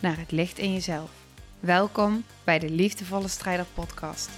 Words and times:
naar 0.00 0.18
het 0.18 0.30
licht 0.30 0.58
in 0.58 0.72
jezelf. 0.72 1.10
Welkom 1.60 2.24
bij 2.44 2.58
de 2.58 2.70
Liefdevolle 2.70 3.28
Strijder 3.28 3.66
Podcast. 3.74 4.30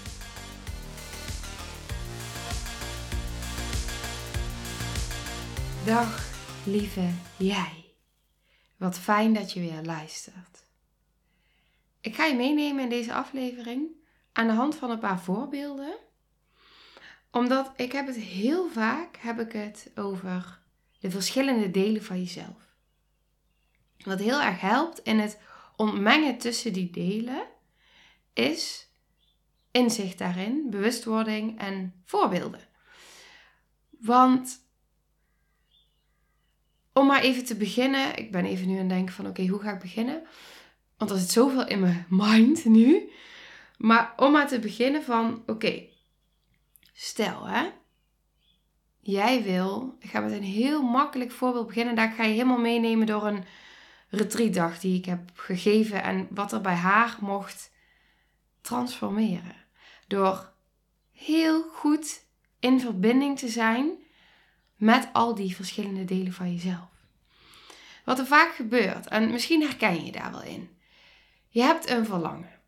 Dag, 5.86 6.30
lieve 6.64 7.08
jij. 7.36 7.84
Wat 8.76 8.98
fijn 8.98 9.34
dat 9.34 9.52
je 9.52 9.60
weer 9.60 9.82
luistert. 9.82 10.66
Ik 12.00 12.14
ga 12.14 12.24
je 12.24 12.34
meenemen 12.34 12.82
in 12.82 12.90
deze 12.90 13.14
aflevering 13.14 13.88
aan 14.32 14.46
de 14.46 14.52
hand 14.52 14.74
van 14.74 14.90
een 14.90 14.98
paar 14.98 15.20
voorbeelden. 15.20 15.94
Omdat 17.30 17.72
ik 17.76 17.92
heb 17.92 18.06
het 18.06 18.16
heel 18.16 18.70
vaak 18.70 19.16
heb 19.16 19.40
ik 19.40 19.52
het 19.52 19.90
over 19.94 20.60
de 20.98 21.10
verschillende 21.10 21.70
delen 21.70 22.04
van 22.04 22.18
jezelf. 22.18 22.70
Wat 24.04 24.18
heel 24.18 24.40
erg 24.40 24.60
helpt 24.60 24.98
in 24.98 25.18
het 25.18 25.38
ontmengen 25.76 26.38
tussen 26.38 26.72
die 26.72 26.90
delen 26.90 27.46
is 28.32 28.90
inzicht 29.70 30.18
daarin, 30.18 30.66
bewustwording 30.70 31.58
en 31.58 32.02
voorbeelden. 32.04 32.68
Want 33.90 34.66
om 36.92 37.06
maar 37.06 37.20
even 37.20 37.44
te 37.44 37.56
beginnen, 37.56 38.16
ik 38.16 38.32
ben 38.32 38.44
even 38.44 38.66
nu 38.66 38.72
aan 38.72 38.78
het 38.78 38.88
denken 38.88 39.14
van 39.14 39.26
oké, 39.26 39.46
hoe 39.46 39.60
ga 39.60 39.72
ik 39.72 39.80
beginnen? 39.80 40.22
Want 40.96 41.10
er 41.10 41.18
zit 41.18 41.30
zoveel 41.30 41.66
in 41.66 41.80
mijn 41.80 42.06
mind 42.26 42.64
nu. 42.64 43.10
Maar 43.78 44.12
om 44.16 44.32
maar 44.32 44.48
te 44.48 44.58
beginnen 44.58 45.02
van 45.02 45.42
oké, 45.46 45.82
stel 46.92 47.46
hè, 47.46 47.68
jij 49.00 49.42
wil, 49.42 49.96
ik 49.98 50.10
ga 50.10 50.20
met 50.20 50.32
een 50.32 50.42
heel 50.42 50.82
makkelijk 50.82 51.30
voorbeeld 51.30 51.66
beginnen. 51.66 51.94
Daar 51.94 52.12
ga 52.12 52.24
je 52.24 52.32
helemaal 52.32 52.58
meenemen 52.58 53.06
door 53.06 53.26
een 53.26 53.44
retreatdag 54.12 54.78
die 54.78 54.98
ik 54.98 55.04
heb 55.04 55.30
gegeven 55.34 56.02
en 56.02 56.26
wat 56.30 56.52
er 56.52 56.60
bij 56.60 56.74
haar 56.74 57.16
mocht 57.20 57.70
transformeren. 58.60 59.56
Door 60.06 60.52
heel 61.12 61.62
goed 61.62 62.24
in 62.58 62.80
verbinding 62.80 63.38
te 63.38 63.48
zijn 63.48 63.90
met 64.76 65.08
al 65.12 65.34
die 65.34 65.56
verschillende 65.56 66.04
delen 66.04 66.32
van 66.32 66.52
jezelf. 66.52 66.90
Wat 68.04 68.18
er 68.18 68.26
vaak 68.26 68.54
gebeurt, 68.54 69.06
en 69.06 69.30
misschien 69.30 69.62
herken 69.62 70.04
je 70.04 70.12
daar 70.12 70.30
wel 70.30 70.42
in. 70.42 70.76
Je 71.48 71.62
hebt 71.62 71.90
een 71.90 72.06
verlangen. 72.06 72.60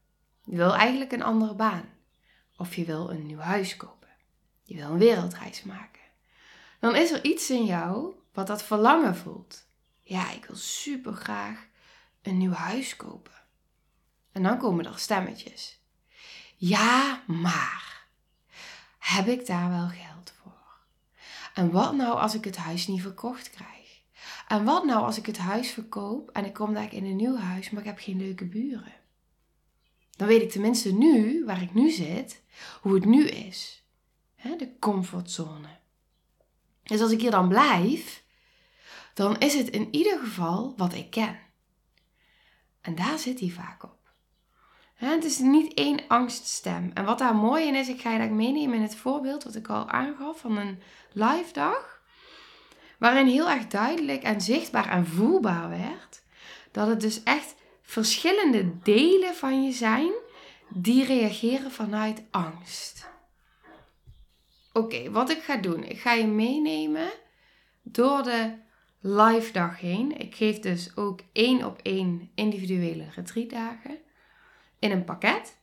Je 0.44 0.56
wil 0.56 0.74
eigenlijk 0.74 1.12
een 1.12 1.22
andere 1.22 1.54
baan. 1.54 1.88
Of 2.56 2.74
je 2.74 2.84
wil 2.84 3.10
een 3.10 3.26
nieuw 3.26 3.38
huis 3.38 3.76
kopen. 3.76 4.08
Je 4.62 4.74
wil 4.74 4.90
een 4.90 4.98
wereldreis 4.98 5.62
maken. 5.62 6.02
Dan 6.80 6.96
is 6.96 7.10
er 7.10 7.24
iets 7.24 7.50
in 7.50 7.64
jou 7.64 8.14
wat 8.32 8.46
dat 8.46 8.62
verlangen 8.62 9.16
voelt. 9.16 9.63
Ja, 10.06 10.30
ik 10.30 10.44
wil 10.44 10.56
super 10.56 11.12
graag 11.12 11.66
een 12.22 12.38
nieuw 12.38 12.52
huis 12.52 12.96
kopen. 12.96 13.32
En 14.32 14.42
dan 14.42 14.58
komen 14.58 14.86
er 14.86 14.98
stemmetjes. 14.98 15.80
Ja, 16.56 17.22
maar 17.26 18.06
heb 18.98 19.26
ik 19.26 19.46
daar 19.46 19.70
wel 19.70 19.88
geld 19.88 20.32
voor? 20.42 20.78
En 21.54 21.70
wat 21.70 21.94
nou 21.94 22.18
als 22.18 22.34
ik 22.34 22.44
het 22.44 22.56
huis 22.56 22.86
niet 22.86 23.02
verkocht 23.02 23.50
krijg? 23.50 24.02
En 24.48 24.64
wat 24.64 24.84
nou 24.84 25.04
als 25.04 25.18
ik 25.18 25.26
het 25.26 25.38
huis 25.38 25.70
verkoop 25.70 26.30
en 26.30 26.44
ik 26.44 26.52
kom 26.52 26.74
daar 26.74 26.92
in 26.92 27.04
een 27.04 27.16
nieuw 27.16 27.36
huis, 27.36 27.70
maar 27.70 27.80
ik 27.80 27.86
heb 27.86 27.98
geen 27.98 28.18
leuke 28.18 28.44
buren? 28.44 28.94
Dan 30.16 30.28
weet 30.28 30.42
ik 30.42 30.50
tenminste 30.50 30.92
nu, 30.92 31.44
waar 31.44 31.62
ik 31.62 31.74
nu 31.74 31.90
zit, 31.90 32.42
hoe 32.80 32.94
het 32.94 33.04
nu 33.04 33.28
is. 33.28 33.82
De 34.58 34.78
comfortzone. 34.78 35.78
Dus 36.82 37.00
als 37.00 37.10
ik 37.10 37.20
hier 37.20 37.30
dan 37.30 37.48
blijf, 37.48 38.23
dan 39.14 39.38
is 39.38 39.54
het 39.54 39.70
in 39.70 39.88
ieder 39.90 40.18
geval 40.18 40.74
wat 40.76 40.94
ik 40.94 41.10
ken. 41.10 41.38
En 42.80 42.94
daar 42.94 43.18
zit 43.18 43.40
hij 43.40 43.48
vaak 43.48 43.82
op. 43.82 43.98
Het 44.94 45.24
is 45.24 45.38
niet 45.38 45.74
één 45.74 46.00
angststem. 46.08 46.90
En 46.94 47.04
wat 47.04 47.18
daar 47.18 47.34
mooi 47.34 47.66
in 47.66 47.74
is, 47.74 47.88
ik 47.88 48.00
ga 48.00 48.12
je 48.12 48.18
dat 48.18 48.30
meenemen 48.30 48.76
in 48.76 48.82
het 48.82 48.96
voorbeeld 48.96 49.44
wat 49.44 49.54
ik 49.54 49.68
al 49.68 49.88
aangaf 49.88 50.40
van 50.40 50.56
een 50.56 50.82
live 51.12 51.52
dag. 51.52 52.02
Waarin 52.98 53.26
heel 53.26 53.50
erg 53.50 53.66
duidelijk 53.66 54.22
en 54.22 54.40
zichtbaar 54.40 54.88
en 54.88 55.06
voelbaar 55.06 55.68
werd 55.68 56.22
dat 56.70 56.88
het 56.88 57.00
dus 57.00 57.22
echt 57.22 57.54
verschillende 57.82 58.78
delen 58.82 59.34
van 59.34 59.64
je 59.64 59.72
zijn 59.72 60.12
die 60.68 61.04
reageren 61.04 61.70
vanuit 61.70 62.22
angst. 62.30 63.08
Oké, 64.72 65.10
wat 65.10 65.30
ik 65.30 65.42
ga 65.42 65.56
doen, 65.56 65.84
ik 65.84 66.00
ga 66.00 66.12
je 66.12 66.26
meenemen 66.26 67.10
door 67.82 68.22
de 68.22 68.52
live 69.06 69.52
dag 69.52 69.80
heen. 69.80 70.18
Ik 70.18 70.34
geef 70.34 70.58
dus 70.58 70.96
ook 70.96 71.20
één 71.32 71.64
op 71.64 71.80
één 71.82 72.30
individuele 72.34 73.10
retreatdagen 73.14 73.98
in 74.78 74.90
een 74.90 75.04
pakket. 75.04 75.56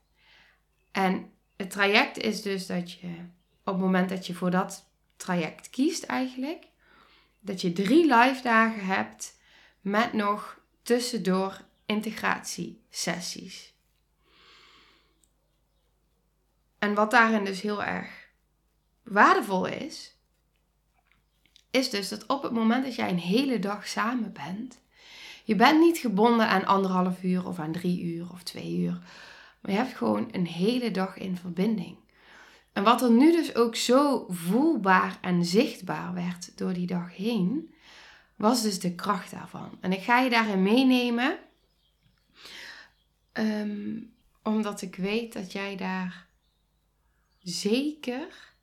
En 0.92 1.32
het 1.56 1.72
traject 1.72 2.18
is 2.18 2.42
dus 2.42 2.66
dat 2.66 2.92
je 2.92 3.08
op 3.64 3.74
het 3.74 3.78
moment 3.78 4.10
dat 4.10 4.28
je 4.28 4.34
voor 4.34 4.52
dat 4.52 4.90
traject 5.16 5.70
kiest 5.70 6.04
eigenlijk, 6.04 6.68
dat 7.40 7.62
je 7.62 7.74
drie 7.74 8.16
live 8.16 8.42
dagen 8.44 8.86
hebt 8.86 9.40
met 9.80 10.14
nog 10.14 10.60
tussendoor 10.82 11.62
integratiesessies. 11.86 13.74
En 16.80 16.94
wat 16.94 17.12
daarin 17.12 17.46
dus 17.46 17.62
heel 17.62 17.84
erg 17.84 18.30
waardevol 19.04 19.66
is, 19.66 20.16
is 21.72 21.90
dus 21.90 22.10
dat 22.10 22.26
op 22.26 22.44
het 22.44 22.52
moment 22.52 22.84
dat 22.84 22.96
jij 22.96 23.10
een 23.10 23.20
hele 23.20 23.60
dag 23.60 23.88
samen 23.88 24.34
bent, 24.34 24.80
je 25.44 25.56
bent 25.56 25.80
niet 25.80 25.98
gebonden 25.98 26.48
aan 26.48 26.66
anderhalf 26.66 27.24
uur 27.24 27.48
of 27.48 27.60
aan 27.60 27.72
drie 27.72 28.04
uur 28.04 28.32
of 28.32 28.44
twee 28.44 28.78
uur, 28.78 29.00
maar 29.62 29.72
je 29.72 29.78
hebt 29.78 29.98
gewoon 29.98 30.28
een 30.32 30.48
hele 30.48 30.92
dag 30.92 31.18
in 31.18 31.38
verbinding. 31.38 31.98
En 32.74 32.84
wat 32.84 33.02
er 33.02 33.12
nu 33.12 33.32
dus 33.32 33.56
ook 33.56 33.76
zo 33.76 34.26
voelbaar 34.30 35.18
en 35.22 35.46
zichtbaar 35.46 36.14
werd 36.14 36.58
door 36.58 36.74
die 36.74 36.88
dag 36.88 37.16
heen, 37.16 37.74
was 38.36 38.62
dus 38.62 38.80
de 38.80 38.96
kracht 38.96 39.32
daarvan. 39.32 39.78
En 39.80 39.92
ik 39.92 40.02
ga 40.02 40.20
je 40.20 40.30
daarin 40.30 40.64
meenemen, 40.64 41.40
ehm, 43.32 44.00
omdat 44.44 44.82
ik 44.82 44.96
weet 44.96 45.34
dat 45.34 45.52
jij 45.52 45.76
daar 45.76 46.28
zeker 47.40 48.54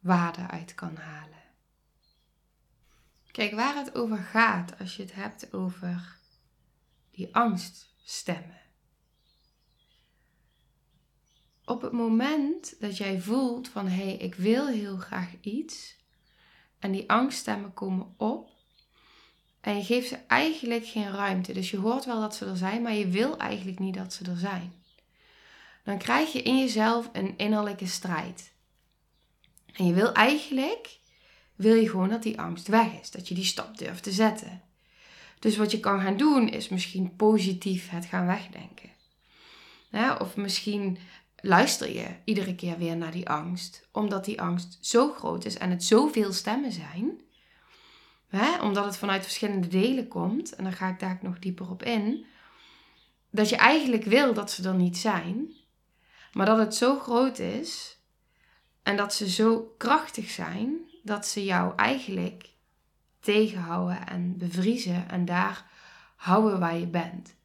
waarde 0.00 0.48
uit 0.48 0.74
kan 0.74 0.96
halen. 0.96 1.33
Kijk, 3.34 3.54
waar 3.54 3.76
het 3.76 3.94
over 3.94 4.16
gaat 4.16 4.78
als 4.78 4.96
je 4.96 5.02
het 5.02 5.14
hebt 5.14 5.52
over 5.52 6.18
die 7.10 7.34
angststemmen. 7.34 8.60
Op 11.64 11.82
het 11.82 11.92
moment 11.92 12.80
dat 12.80 12.96
jij 12.96 13.20
voelt 13.20 13.68
van 13.68 13.88
hé, 13.88 14.04
hey, 14.04 14.16
ik 14.16 14.34
wil 14.34 14.66
heel 14.66 14.96
graag 14.96 15.30
iets 15.40 15.96
en 16.78 16.92
die 16.92 17.10
angststemmen 17.10 17.74
komen 17.74 18.14
op 18.16 18.50
en 19.60 19.76
je 19.76 19.84
geeft 19.84 20.08
ze 20.08 20.16
eigenlijk 20.16 20.86
geen 20.86 21.12
ruimte. 21.12 21.52
Dus 21.52 21.70
je 21.70 21.78
hoort 21.78 22.04
wel 22.04 22.20
dat 22.20 22.34
ze 22.34 22.46
er 22.46 22.56
zijn, 22.56 22.82
maar 22.82 22.94
je 22.94 23.08
wil 23.08 23.38
eigenlijk 23.38 23.78
niet 23.78 23.94
dat 23.94 24.12
ze 24.12 24.24
er 24.24 24.38
zijn. 24.38 24.72
Dan 25.84 25.98
krijg 25.98 26.32
je 26.32 26.42
in 26.42 26.58
jezelf 26.58 27.10
een 27.12 27.36
innerlijke 27.36 27.86
strijd. 27.86 28.52
En 29.72 29.86
je 29.86 29.92
wil 29.92 30.12
eigenlijk 30.12 31.02
wil 31.54 31.74
je 31.74 31.88
gewoon 31.88 32.08
dat 32.08 32.22
die 32.22 32.40
angst 32.40 32.68
weg 32.68 33.00
is. 33.00 33.10
Dat 33.10 33.28
je 33.28 33.34
die 33.34 33.44
stap 33.44 33.78
durft 33.78 34.02
te 34.02 34.12
zetten. 34.12 34.62
Dus 35.38 35.56
wat 35.56 35.70
je 35.70 35.80
kan 35.80 36.00
gaan 36.00 36.16
doen 36.16 36.48
is 36.48 36.68
misschien 36.68 37.16
positief 37.16 37.90
het 37.90 38.04
gaan 38.04 38.26
wegdenken. 38.26 38.90
of 40.18 40.36
misschien 40.36 40.98
luister 41.36 41.94
je 41.94 42.06
iedere 42.24 42.54
keer 42.54 42.78
weer 42.78 42.96
naar 42.96 43.12
die 43.12 43.28
angst, 43.28 43.88
omdat 43.92 44.24
die 44.24 44.40
angst 44.40 44.78
zo 44.80 45.12
groot 45.12 45.44
is 45.44 45.58
en 45.58 45.70
het 45.70 45.84
zoveel 45.84 46.32
stemmen 46.32 46.72
zijn. 46.72 47.22
omdat 48.62 48.84
het 48.84 48.96
vanuit 48.96 49.22
verschillende 49.22 49.68
delen 49.68 50.08
komt, 50.08 50.54
en 50.54 50.64
dan 50.64 50.72
ga 50.72 50.88
ik 50.88 51.00
daar 51.00 51.18
nog 51.22 51.38
dieper 51.38 51.70
op 51.70 51.82
in. 51.82 52.26
Dat 53.30 53.48
je 53.48 53.56
eigenlijk 53.56 54.04
wil 54.04 54.34
dat 54.34 54.50
ze 54.50 54.68
er 54.68 54.74
niet 54.74 54.96
zijn, 54.96 55.52
maar 56.32 56.46
dat 56.46 56.58
het 56.58 56.74
zo 56.74 56.98
groot 56.98 57.38
is 57.38 57.98
en 58.82 58.96
dat 58.96 59.14
ze 59.14 59.30
zo 59.30 59.74
krachtig 59.78 60.30
zijn 60.30 60.92
dat 61.04 61.26
ze 61.26 61.44
jou 61.44 61.76
eigenlijk 61.76 62.50
tegenhouden 63.20 64.06
en 64.06 64.38
bevriezen 64.38 65.08
en 65.08 65.24
daar 65.24 65.70
houden 66.16 66.60
waar 66.60 66.76
je 66.76 66.86
bent. 66.86 67.36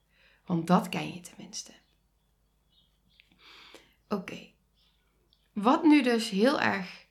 Want 0.46 0.68
dat 0.68 0.90
ken 0.90 1.14
je 1.14 1.22
tenminste. 1.22 1.72
Oké. 4.08 4.48
Wat 5.54 5.84
nu 5.84 6.02
dus 6.02 6.30
heel 6.30 6.60
erg 6.60 7.06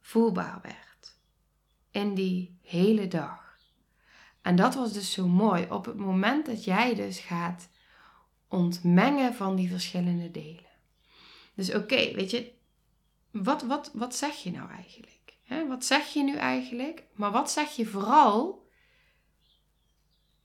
voelbaar 0.00 0.58
werd 0.62 1.16
in 1.90 2.14
die 2.14 2.58
hele 2.62 3.08
dag. 3.08 3.58
En 4.42 4.56
dat 4.56 4.74
was 4.74 4.92
dus 4.92 5.12
zo 5.12 5.28
mooi. 5.28 5.66
Op 5.70 5.84
het 5.84 5.96
moment 5.96 6.46
dat 6.46 6.64
jij 6.64 6.94
dus 6.94 7.18
gaat 7.18 7.68
ontmengen 8.48 9.34
van 9.34 9.56
die 9.56 9.70
verschillende 9.70 10.30
delen. 10.30 10.64
Dus 11.54 11.74
oké, 11.74 12.14
weet 12.14 12.30
je, 12.30 12.52
wat, 13.30 13.62
wat, 13.62 13.90
wat 13.94 14.16
zeg 14.16 14.36
je 14.36 14.50
nou 14.50 14.70
eigenlijk? 14.70 15.15
Wat 15.68 15.84
zeg 15.84 16.06
je 16.06 16.22
nu 16.22 16.36
eigenlijk? 16.36 17.04
Maar 17.14 17.30
wat 17.30 17.50
zeg 17.50 17.76
je 17.76 17.86
vooral 17.86 18.68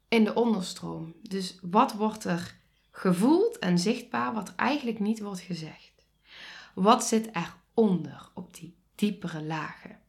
in 0.08 0.24
de 0.24 0.34
onderstroom? 0.34 1.16
Dus 1.22 1.58
wat 1.62 1.94
wordt 1.94 2.24
er 2.24 2.56
gevoeld 2.92 3.60
en 3.60 3.80
zichtbaar 3.80 4.34
wat 4.34 4.56
eigenlijk 4.56 5.00
niet 5.00 5.20
wordt 5.20 5.40
gezegd? 5.40 6.06
Wat 6.74 7.04
zit 7.04 7.30
eronder 7.34 8.30
op 8.34 8.54
die 8.54 8.76
diepere 8.96 9.44
lagen? 9.44 10.00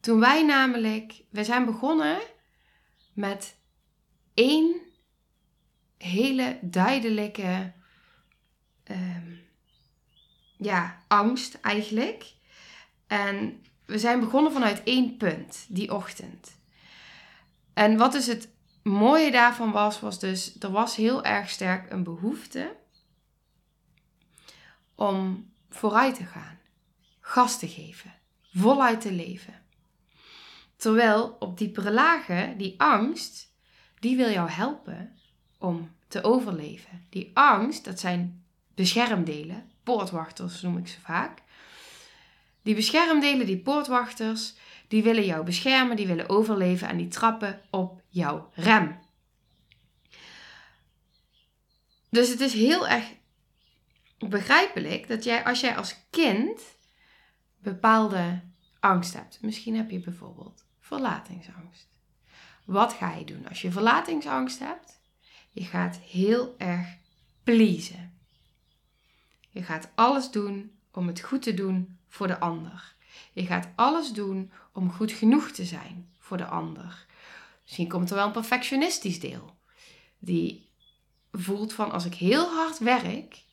Toen 0.00 0.20
wij 0.20 0.42
namelijk, 0.42 1.22
we 1.30 1.44
zijn 1.44 1.64
begonnen 1.64 2.20
met 3.12 3.56
één 4.34 4.80
hele 5.98 6.58
duidelijke 6.60 7.72
um, 8.90 9.40
ja, 10.56 11.02
angst 11.08 11.54
eigenlijk. 11.54 12.34
En 13.12 13.62
we 13.86 13.98
zijn 13.98 14.20
begonnen 14.20 14.52
vanuit 14.52 14.82
één 14.82 15.16
punt, 15.16 15.66
die 15.68 15.94
ochtend. 15.94 16.58
En 17.72 17.96
wat 17.96 18.12
dus 18.12 18.26
het 18.26 18.48
mooie 18.82 19.30
daarvan 19.30 19.70
was, 19.70 20.00
was 20.00 20.18
dus, 20.18 20.58
er 20.58 20.70
was 20.70 20.96
heel 20.96 21.24
erg 21.24 21.50
sterk 21.50 21.90
een 21.90 22.02
behoefte 22.02 22.76
om 24.94 25.50
vooruit 25.70 26.14
te 26.14 26.24
gaan, 26.24 26.58
gas 27.20 27.58
te 27.58 27.68
geven, 27.68 28.12
voluit 28.54 29.00
te 29.00 29.12
leven. 29.12 29.62
Terwijl 30.76 31.36
op 31.38 31.58
diepere 31.58 31.92
lagen, 31.92 32.58
die 32.58 32.80
angst, 32.80 33.54
die 33.98 34.16
wil 34.16 34.30
jou 34.30 34.50
helpen 34.50 35.16
om 35.58 35.90
te 36.08 36.22
overleven. 36.22 37.06
Die 37.10 37.30
angst, 37.34 37.84
dat 37.84 38.00
zijn 38.00 38.44
beschermdelen, 38.74 39.70
poortwachters 39.82 40.62
noem 40.62 40.76
ik 40.76 40.88
ze 40.88 41.00
vaak. 41.00 41.41
Die 42.62 42.74
beschermdelen, 42.74 43.46
die 43.46 43.58
poortwachters, 43.58 44.54
die 44.88 45.02
willen 45.02 45.24
jou 45.24 45.44
beschermen, 45.44 45.96
die 45.96 46.06
willen 46.06 46.28
overleven 46.28 46.88
en 46.88 46.96
die 46.96 47.08
trappen 47.08 47.60
op 47.70 48.02
jouw 48.08 48.50
rem. 48.54 48.98
Dus 52.10 52.28
het 52.28 52.40
is 52.40 52.52
heel 52.52 52.88
erg 52.88 53.04
begrijpelijk 54.18 55.08
dat 55.08 55.24
jij, 55.24 55.44
als 55.44 55.60
jij 55.60 55.76
als 55.76 55.96
kind 56.10 56.60
bepaalde 57.58 58.40
angst 58.80 59.14
hebt, 59.14 59.38
misschien 59.42 59.76
heb 59.76 59.90
je 59.90 59.98
bijvoorbeeld 59.98 60.64
verlatingsangst. 60.80 61.88
Wat 62.64 62.92
ga 62.92 63.14
je 63.14 63.24
doen 63.24 63.48
als 63.48 63.62
je 63.62 63.70
verlatingsangst 63.70 64.58
hebt? 64.58 65.00
Je 65.50 65.64
gaat 65.64 65.96
heel 65.96 66.54
erg 66.58 66.96
pleasen. 67.44 68.18
Je 69.50 69.62
gaat 69.62 69.88
alles 69.94 70.30
doen 70.30 70.72
om 70.92 71.06
het 71.06 71.20
goed 71.20 71.42
te 71.42 71.54
doen 71.54 71.98
voor 72.08 72.26
de 72.26 72.40
ander. 72.40 72.94
Je 73.32 73.46
gaat 73.46 73.68
alles 73.74 74.12
doen 74.12 74.50
om 74.72 74.92
goed 74.92 75.12
genoeg 75.12 75.50
te 75.50 75.64
zijn 75.64 76.08
voor 76.18 76.36
de 76.36 76.46
ander. 76.46 77.06
Misschien 77.62 77.88
komt 77.88 78.10
er 78.10 78.16
wel 78.16 78.26
een 78.26 78.32
perfectionistisch 78.32 79.20
deel. 79.20 79.56
Die 80.18 80.70
voelt 81.32 81.72
van 81.72 81.90
als 81.90 82.04
ik 82.04 82.14
heel 82.14 82.48
hard 82.48 82.78
werk 82.78 83.44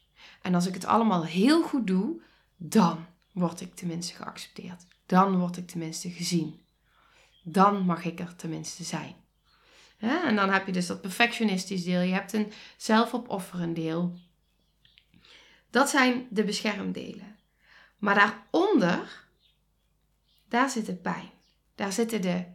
en 0.41 0.56
als 0.56 0.65
ik 0.65 0.74
het 0.74 0.86
allemaal 0.86 1.25
heel 1.25 1.63
goed 1.63 1.88
doe, 1.88 2.21
dan 2.57 3.06
word 3.31 3.62
ik 3.62 3.75
tenminste 3.75 4.13
geaccepteerd. 4.13 4.85
Dan 5.06 5.38
word 5.38 5.57
ik 5.57 5.68
tenminste 5.68 6.09
gezien. 6.09 6.62
Dan 7.44 7.85
mag 7.85 8.06
ik 8.06 8.19
er 8.19 8.35
tenminste 8.35 8.83
zijn. 8.83 9.15
En 10.00 10.35
dan 10.35 10.50
heb 10.50 10.65
je 10.65 10.71
dus 10.71 10.88
dat 10.88 11.01
perfectionistisch 11.01 11.83
deel. 11.83 12.01
Je 12.01 12.13
hebt 12.13 12.33
een 12.33 12.51
zelfopofferend 12.77 13.75
deel. 13.75 14.18
Dat 15.69 15.89
zijn 15.89 16.27
de 16.30 16.44
beschermdelen. 16.44 17.38
Maar 17.98 18.16
daaronder, 18.16 19.25
daar 20.48 20.69
zit 20.69 20.86
de 20.86 20.95
pijn. 20.95 21.30
Daar 21.75 21.92
zitten 21.92 22.21
de 22.21 22.45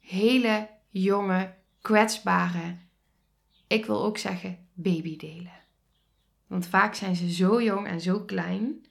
hele 0.00 0.68
jonge, 0.90 1.54
kwetsbare, 1.80 2.76
ik 3.66 3.86
wil 3.86 4.04
ook 4.04 4.18
zeggen 4.18 4.68
babydelen. 4.72 5.52
Want 6.46 6.66
vaak 6.66 6.94
zijn 6.94 7.16
ze 7.16 7.32
zo 7.32 7.62
jong 7.62 7.86
en 7.86 8.00
zo 8.00 8.24
klein 8.24 8.86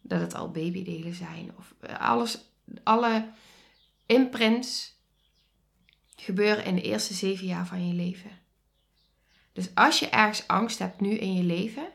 dat 0.00 0.20
het 0.20 0.34
al 0.34 0.50
babydelen 0.50 1.14
zijn. 1.14 1.52
Of 1.58 1.74
eh, 1.80 2.00
alles, 2.00 2.38
alle 2.82 3.30
imprints 4.06 4.96
gebeuren 6.16 6.64
in 6.64 6.74
de 6.74 6.82
eerste 6.82 7.14
zeven 7.14 7.46
jaar 7.46 7.66
van 7.66 7.88
je 7.88 7.94
leven. 7.94 8.30
Dus 9.52 9.74
als 9.74 9.98
je 9.98 10.08
ergens 10.08 10.48
angst 10.48 10.78
hebt 10.78 11.00
nu 11.00 11.10
in 11.10 11.34
je 11.34 11.42
leven, 11.42 11.88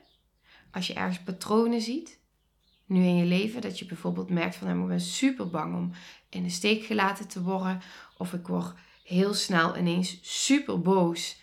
als 0.77 0.88
je 0.88 0.94
ergens 0.94 1.19
patronen 1.19 1.81
ziet, 1.81 2.19
nu 2.85 3.03
in 3.03 3.15
je 3.15 3.25
leven, 3.25 3.62
dat 3.62 3.79
je 3.79 3.85
bijvoorbeeld 3.85 4.29
merkt 4.29 4.56
van 4.56 4.81
ik 4.81 4.88
ben 4.88 5.01
super 5.01 5.50
bang 5.50 5.75
om 5.75 5.91
in 6.29 6.44
de 6.44 6.50
steek 6.50 6.83
gelaten 6.83 7.27
te 7.27 7.41
worden, 7.41 7.81
of 8.18 8.33
ik 8.33 8.47
word 8.47 8.74
heel 9.03 9.33
snel 9.33 9.77
ineens 9.77 10.19
super 10.21 10.81
boos 10.81 11.39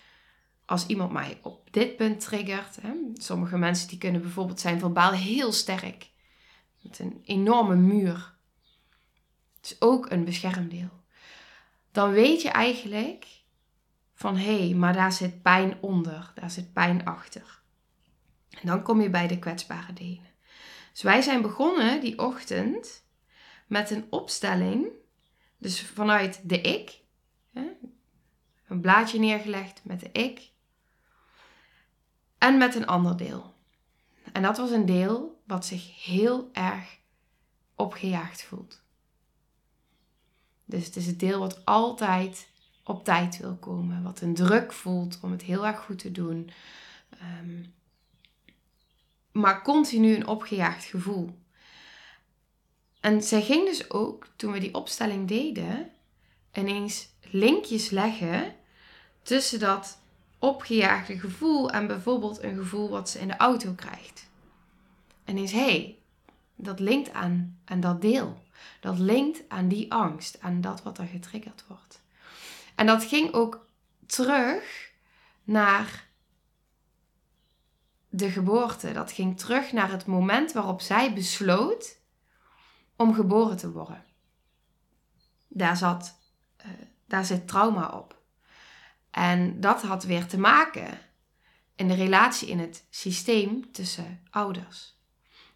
als 0.64 0.86
iemand 0.86 1.12
mij 1.12 1.38
op 1.42 1.72
dit 1.72 1.96
punt 1.96 2.20
triggert. 2.20 2.76
Hè. 2.80 2.92
Sommige 3.14 3.58
mensen 3.58 3.88
die 3.88 3.98
kunnen 3.98 4.20
bijvoorbeeld 4.20 4.60
zijn 4.60 4.78
verbaal 4.78 5.12
heel 5.12 5.52
sterk, 5.52 6.10
met 6.80 6.98
een 6.98 7.22
enorme 7.24 7.76
muur. 7.76 8.34
Het 9.56 9.70
is 9.70 9.80
ook 9.80 10.10
een 10.10 10.24
beschermdeel. 10.24 11.02
Dan 11.92 12.10
weet 12.10 12.42
je 12.42 12.48
eigenlijk 12.48 13.26
van 14.14 14.36
hé, 14.36 14.66
hey, 14.66 14.74
maar 14.74 14.92
daar 14.92 15.12
zit 15.12 15.42
pijn 15.42 15.76
onder, 15.80 16.32
daar 16.34 16.50
zit 16.50 16.72
pijn 16.72 17.04
achter. 17.04 17.62
En 18.60 18.66
dan 18.66 18.82
kom 18.82 19.00
je 19.00 19.10
bij 19.10 19.26
de 19.26 19.38
kwetsbare 19.38 19.92
delen. 19.92 20.32
Dus 20.92 21.02
wij 21.02 21.20
zijn 21.22 21.42
begonnen 21.42 22.00
die 22.00 22.18
ochtend 22.18 23.04
met 23.66 23.90
een 23.90 24.06
opstelling. 24.10 24.86
Dus 25.58 25.82
vanuit 25.82 26.40
de 26.44 26.60
ik. 26.60 27.02
Een 28.68 28.80
blaadje 28.80 29.18
neergelegd 29.18 29.80
met 29.84 30.00
de 30.00 30.12
ik. 30.12 30.50
En 32.38 32.58
met 32.58 32.74
een 32.74 32.86
ander 32.86 33.16
deel. 33.16 33.54
En 34.32 34.42
dat 34.42 34.56
was 34.56 34.70
een 34.70 34.86
deel 34.86 35.42
wat 35.46 35.66
zich 35.66 36.04
heel 36.04 36.50
erg 36.52 36.98
opgejaagd 37.74 38.42
voelt. 38.42 38.82
Dus 40.64 40.86
het 40.86 40.96
is 40.96 41.06
het 41.06 41.20
deel 41.20 41.38
wat 41.38 41.64
altijd 41.64 42.48
op 42.84 43.04
tijd 43.04 43.38
wil 43.38 43.56
komen. 43.56 44.02
Wat 44.02 44.20
een 44.20 44.34
druk 44.34 44.72
voelt 44.72 45.18
om 45.22 45.30
het 45.30 45.42
heel 45.42 45.66
erg 45.66 45.84
goed 45.84 45.98
te 45.98 46.12
doen. 46.12 46.50
Um, 47.40 47.74
maar 49.34 49.62
continu 49.62 50.14
een 50.14 50.26
opgejaagd 50.26 50.84
gevoel. 50.84 51.38
En 53.00 53.22
zij 53.22 53.42
ging 53.42 53.66
dus 53.66 53.90
ook, 53.90 54.26
toen 54.36 54.52
we 54.52 54.58
die 54.58 54.74
opstelling 54.74 55.28
deden, 55.28 55.90
ineens 56.52 57.08
linkjes 57.20 57.90
leggen 57.90 58.54
tussen 59.22 59.58
dat 59.58 59.98
opgejaagde 60.38 61.18
gevoel 61.18 61.70
en 61.70 61.86
bijvoorbeeld 61.86 62.42
een 62.42 62.56
gevoel 62.56 62.88
wat 62.88 63.10
ze 63.10 63.18
in 63.18 63.28
de 63.28 63.36
auto 63.36 63.72
krijgt. 63.72 64.28
En 65.24 65.36
eens, 65.36 65.52
hé, 65.52 65.58
hey, 65.58 65.98
dat 66.56 66.80
linkt 66.80 67.12
aan, 67.12 67.58
aan 67.64 67.80
dat 67.80 68.00
deel. 68.00 68.42
Dat 68.80 68.98
linkt 68.98 69.42
aan 69.48 69.68
die 69.68 69.92
angst, 69.92 70.40
aan 70.40 70.60
dat 70.60 70.82
wat 70.82 70.98
er 70.98 71.06
getriggerd 71.06 71.64
wordt. 71.68 72.02
En 72.74 72.86
dat 72.86 73.04
ging 73.04 73.32
ook 73.32 73.66
terug 74.06 74.92
naar 75.44 76.03
de 78.16 78.30
geboorte. 78.30 78.92
Dat 78.92 79.12
ging 79.12 79.38
terug 79.38 79.72
naar 79.72 79.90
het 79.90 80.06
moment 80.06 80.52
waarop 80.52 80.80
zij 80.80 81.14
besloot 81.14 81.98
om 82.96 83.14
geboren 83.14 83.56
te 83.56 83.72
worden. 83.72 84.04
Daar, 85.48 85.76
zat, 85.76 86.18
uh, 86.58 86.72
daar 87.06 87.24
zit 87.24 87.48
trauma 87.48 87.88
op. 87.88 88.22
En 89.10 89.60
dat 89.60 89.82
had 89.82 90.04
weer 90.04 90.26
te 90.26 90.38
maken 90.38 90.98
in 91.76 91.88
de 91.88 91.94
relatie 91.94 92.48
in 92.48 92.58
het 92.58 92.86
systeem 92.90 93.72
tussen 93.72 94.20
ouders. 94.30 94.98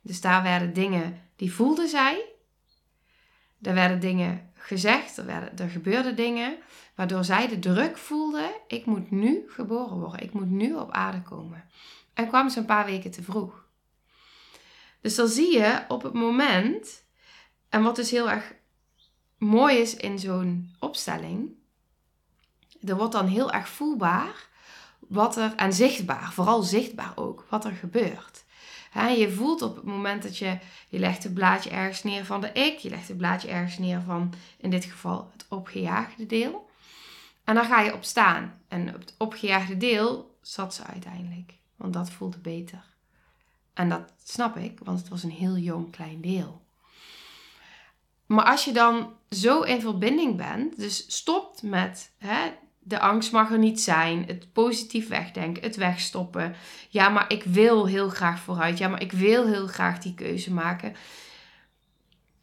Dus 0.00 0.20
daar 0.20 0.42
werden 0.42 0.72
dingen 0.72 1.22
die 1.36 1.52
voelde 1.52 1.86
zij. 1.86 2.24
Er 3.62 3.74
werden 3.74 4.00
dingen 4.00 4.50
gezegd, 4.54 5.16
er, 5.16 5.26
werden, 5.26 5.58
er 5.58 5.68
gebeurden 5.68 6.16
dingen 6.16 6.58
waardoor 6.94 7.24
zij 7.24 7.48
de 7.48 7.58
druk 7.58 7.96
voelde: 7.96 8.60
ik 8.66 8.86
moet 8.86 9.10
nu 9.10 9.44
geboren 9.46 9.98
worden, 9.98 10.22
ik 10.22 10.32
moet 10.32 10.50
nu 10.50 10.74
op 10.74 10.90
aarde 10.90 11.22
komen. 11.22 11.64
En 12.18 12.28
kwam 12.28 12.48
ze 12.48 12.58
een 12.58 12.64
paar 12.64 12.84
weken 12.84 13.10
te 13.10 13.22
vroeg. 13.22 13.64
Dus 15.00 15.14
dan 15.14 15.28
zie 15.28 15.58
je 15.58 15.84
op 15.88 16.02
het 16.02 16.12
moment, 16.12 17.04
en 17.68 17.82
wat 17.82 17.96
dus 17.96 18.10
heel 18.10 18.30
erg 18.30 18.54
mooi 19.36 19.76
is 19.76 19.96
in 19.96 20.18
zo'n 20.18 20.74
opstelling, 20.78 21.50
er 22.86 22.96
wordt 22.96 23.12
dan 23.12 23.26
heel 23.26 23.52
erg 23.52 23.68
voelbaar 23.68 24.48
wat 24.98 25.36
er, 25.36 25.54
en 25.54 25.72
zichtbaar, 25.72 26.32
vooral 26.32 26.62
zichtbaar 26.62 27.12
ook, 27.14 27.46
wat 27.48 27.64
er 27.64 27.72
gebeurt. 27.72 28.44
je 29.16 29.30
voelt 29.30 29.62
op 29.62 29.76
het 29.76 29.84
moment 29.84 30.22
dat 30.22 30.38
je, 30.38 30.58
je 30.88 30.98
legt 30.98 31.22
het 31.22 31.34
blaadje 31.34 31.70
ergens 31.70 32.02
neer 32.02 32.24
van 32.24 32.40
de 32.40 32.52
ik, 32.52 32.78
je 32.78 32.90
legt 32.90 33.08
het 33.08 33.16
blaadje 33.16 33.48
ergens 33.48 33.78
neer 33.78 34.00
van, 34.00 34.34
in 34.56 34.70
dit 34.70 34.84
geval, 34.84 35.30
het 35.32 35.46
opgejaagde 35.48 36.26
deel. 36.26 36.70
En 37.44 37.54
dan 37.54 37.64
ga 37.64 37.80
je 37.80 37.94
op 37.94 38.04
staan. 38.04 38.62
En 38.68 38.88
op 38.94 39.00
het 39.00 39.14
opgejaagde 39.18 39.76
deel 39.76 40.38
zat 40.42 40.74
ze 40.74 40.82
uiteindelijk, 40.84 41.57
want 41.78 41.92
dat 41.92 42.10
voelde 42.10 42.38
beter. 42.38 42.84
En 43.74 43.88
dat 43.88 44.12
snap 44.24 44.56
ik, 44.56 44.78
want 44.82 44.98
het 44.98 45.08
was 45.08 45.22
een 45.22 45.30
heel 45.30 45.56
jong 45.56 45.90
klein 45.90 46.20
deel. 46.20 46.62
Maar 48.26 48.44
als 48.44 48.64
je 48.64 48.72
dan 48.72 49.12
zo 49.30 49.62
in 49.62 49.80
verbinding 49.80 50.36
bent, 50.36 50.76
dus 50.76 51.04
stopt 51.16 51.62
met 51.62 52.12
hè, 52.18 52.50
de 52.78 52.98
angst 52.98 53.32
mag 53.32 53.50
er 53.50 53.58
niet 53.58 53.80
zijn, 53.80 54.24
het 54.26 54.52
positief 54.52 55.08
wegdenken, 55.08 55.62
het 55.62 55.76
wegstoppen. 55.76 56.54
Ja, 56.88 57.08
maar 57.08 57.32
ik 57.32 57.44
wil 57.44 57.86
heel 57.86 58.08
graag 58.08 58.40
vooruit. 58.40 58.78
Ja, 58.78 58.88
maar 58.88 59.02
ik 59.02 59.12
wil 59.12 59.46
heel 59.46 59.66
graag 59.66 59.98
die 59.98 60.14
keuze 60.14 60.52
maken. 60.52 60.94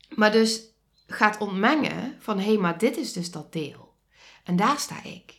Maar 0.10 0.32
dus 0.32 0.62
gaat 1.08 1.38
ontmengen 1.38 2.16
van 2.20 2.38
hé, 2.38 2.46
hey, 2.46 2.58
maar 2.58 2.78
dit 2.78 2.98
is 2.98 3.14
dus 3.14 3.32
dat 3.32 3.54
deel. 3.54 3.94
En 4.44 4.56
daar 4.56 4.80
sta 4.80 5.04
ik. 5.04 5.34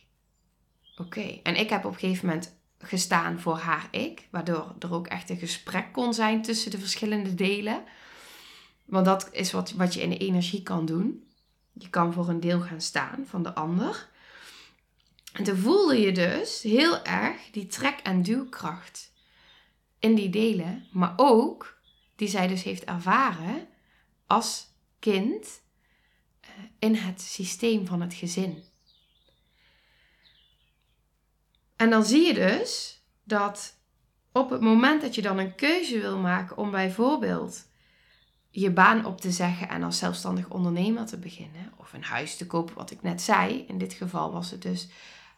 Oké, 0.97 1.39
en 1.43 1.55
ik 1.55 1.69
heb 1.69 1.85
op 1.85 1.93
een 1.93 1.99
gegeven 1.99 2.25
moment 2.25 2.56
gestaan 2.79 3.39
voor 3.39 3.57
haar 3.57 3.87
ik, 3.91 4.27
waardoor 4.31 4.75
er 4.79 4.93
ook 4.93 5.07
echt 5.07 5.29
een 5.29 5.37
gesprek 5.37 5.93
kon 5.93 6.13
zijn 6.13 6.41
tussen 6.41 6.71
de 6.71 6.79
verschillende 6.79 7.35
delen. 7.35 7.83
Want 8.85 9.05
dat 9.05 9.29
is 9.31 9.51
wat, 9.51 9.71
wat 9.71 9.93
je 9.93 10.01
in 10.01 10.09
de 10.09 10.17
energie 10.17 10.63
kan 10.63 10.85
doen. 10.85 11.27
Je 11.73 11.89
kan 11.89 12.13
voor 12.13 12.29
een 12.29 12.39
deel 12.39 12.61
gaan 12.61 12.81
staan 12.81 13.25
van 13.25 13.43
de 13.43 13.53
ander. 13.53 14.09
En 15.33 15.43
toen 15.43 15.57
voelde 15.57 16.01
je 16.01 16.11
dus 16.11 16.61
heel 16.61 17.03
erg 17.03 17.49
die 17.51 17.67
trek- 17.67 17.99
en 18.03 18.21
duwkracht 18.21 19.11
in 19.99 20.15
die 20.15 20.29
delen, 20.29 20.87
maar 20.91 21.13
ook 21.15 21.77
die 22.15 22.27
zij 22.27 22.47
dus 22.47 22.63
heeft 22.63 22.83
ervaren 22.83 23.67
als 24.27 24.67
kind 24.99 25.61
eh, 26.39 26.49
in 26.79 26.95
het 26.95 27.21
systeem 27.21 27.85
van 27.85 28.01
het 28.01 28.13
gezin. 28.13 28.63
En 31.77 31.89
dan 31.89 32.05
zie 32.05 32.25
je 32.25 32.33
dus 32.33 33.01
dat 33.23 33.75
op 34.31 34.49
het 34.49 34.61
moment 34.61 35.01
dat 35.01 35.15
je 35.15 35.21
dan 35.21 35.37
een 35.37 35.55
keuze 35.55 35.99
wil 35.99 36.17
maken 36.17 36.57
om 36.57 36.71
bijvoorbeeld 36.71 37.65
je 38.49 38.71
baan 38.71 39.05
op 39.05 39.21
te 39.21 39.31
zeggen 39.31 39.69
en 39.69 39.83
als 39.83 39.97
zelfstandig 39.97 40.49
ondernemer 40.49 41.05
te 41.05 41.17
beginnen, 41.17 41.71
of 41.77 41.93
een 41.93 42.03
huis 42.03 42.37
te 42.37 42.47
kopen, 42.47 42.75
wat 42.75 42.91
ik 42.91 43.01
net 43.01 43.21
zei, 43.21 43.65
in 43.67 43.77
dit 43.77 43.93
geval 43.93 44.31
was 44.31 44.51
het 44.51 44.61
dus 44.61 44.87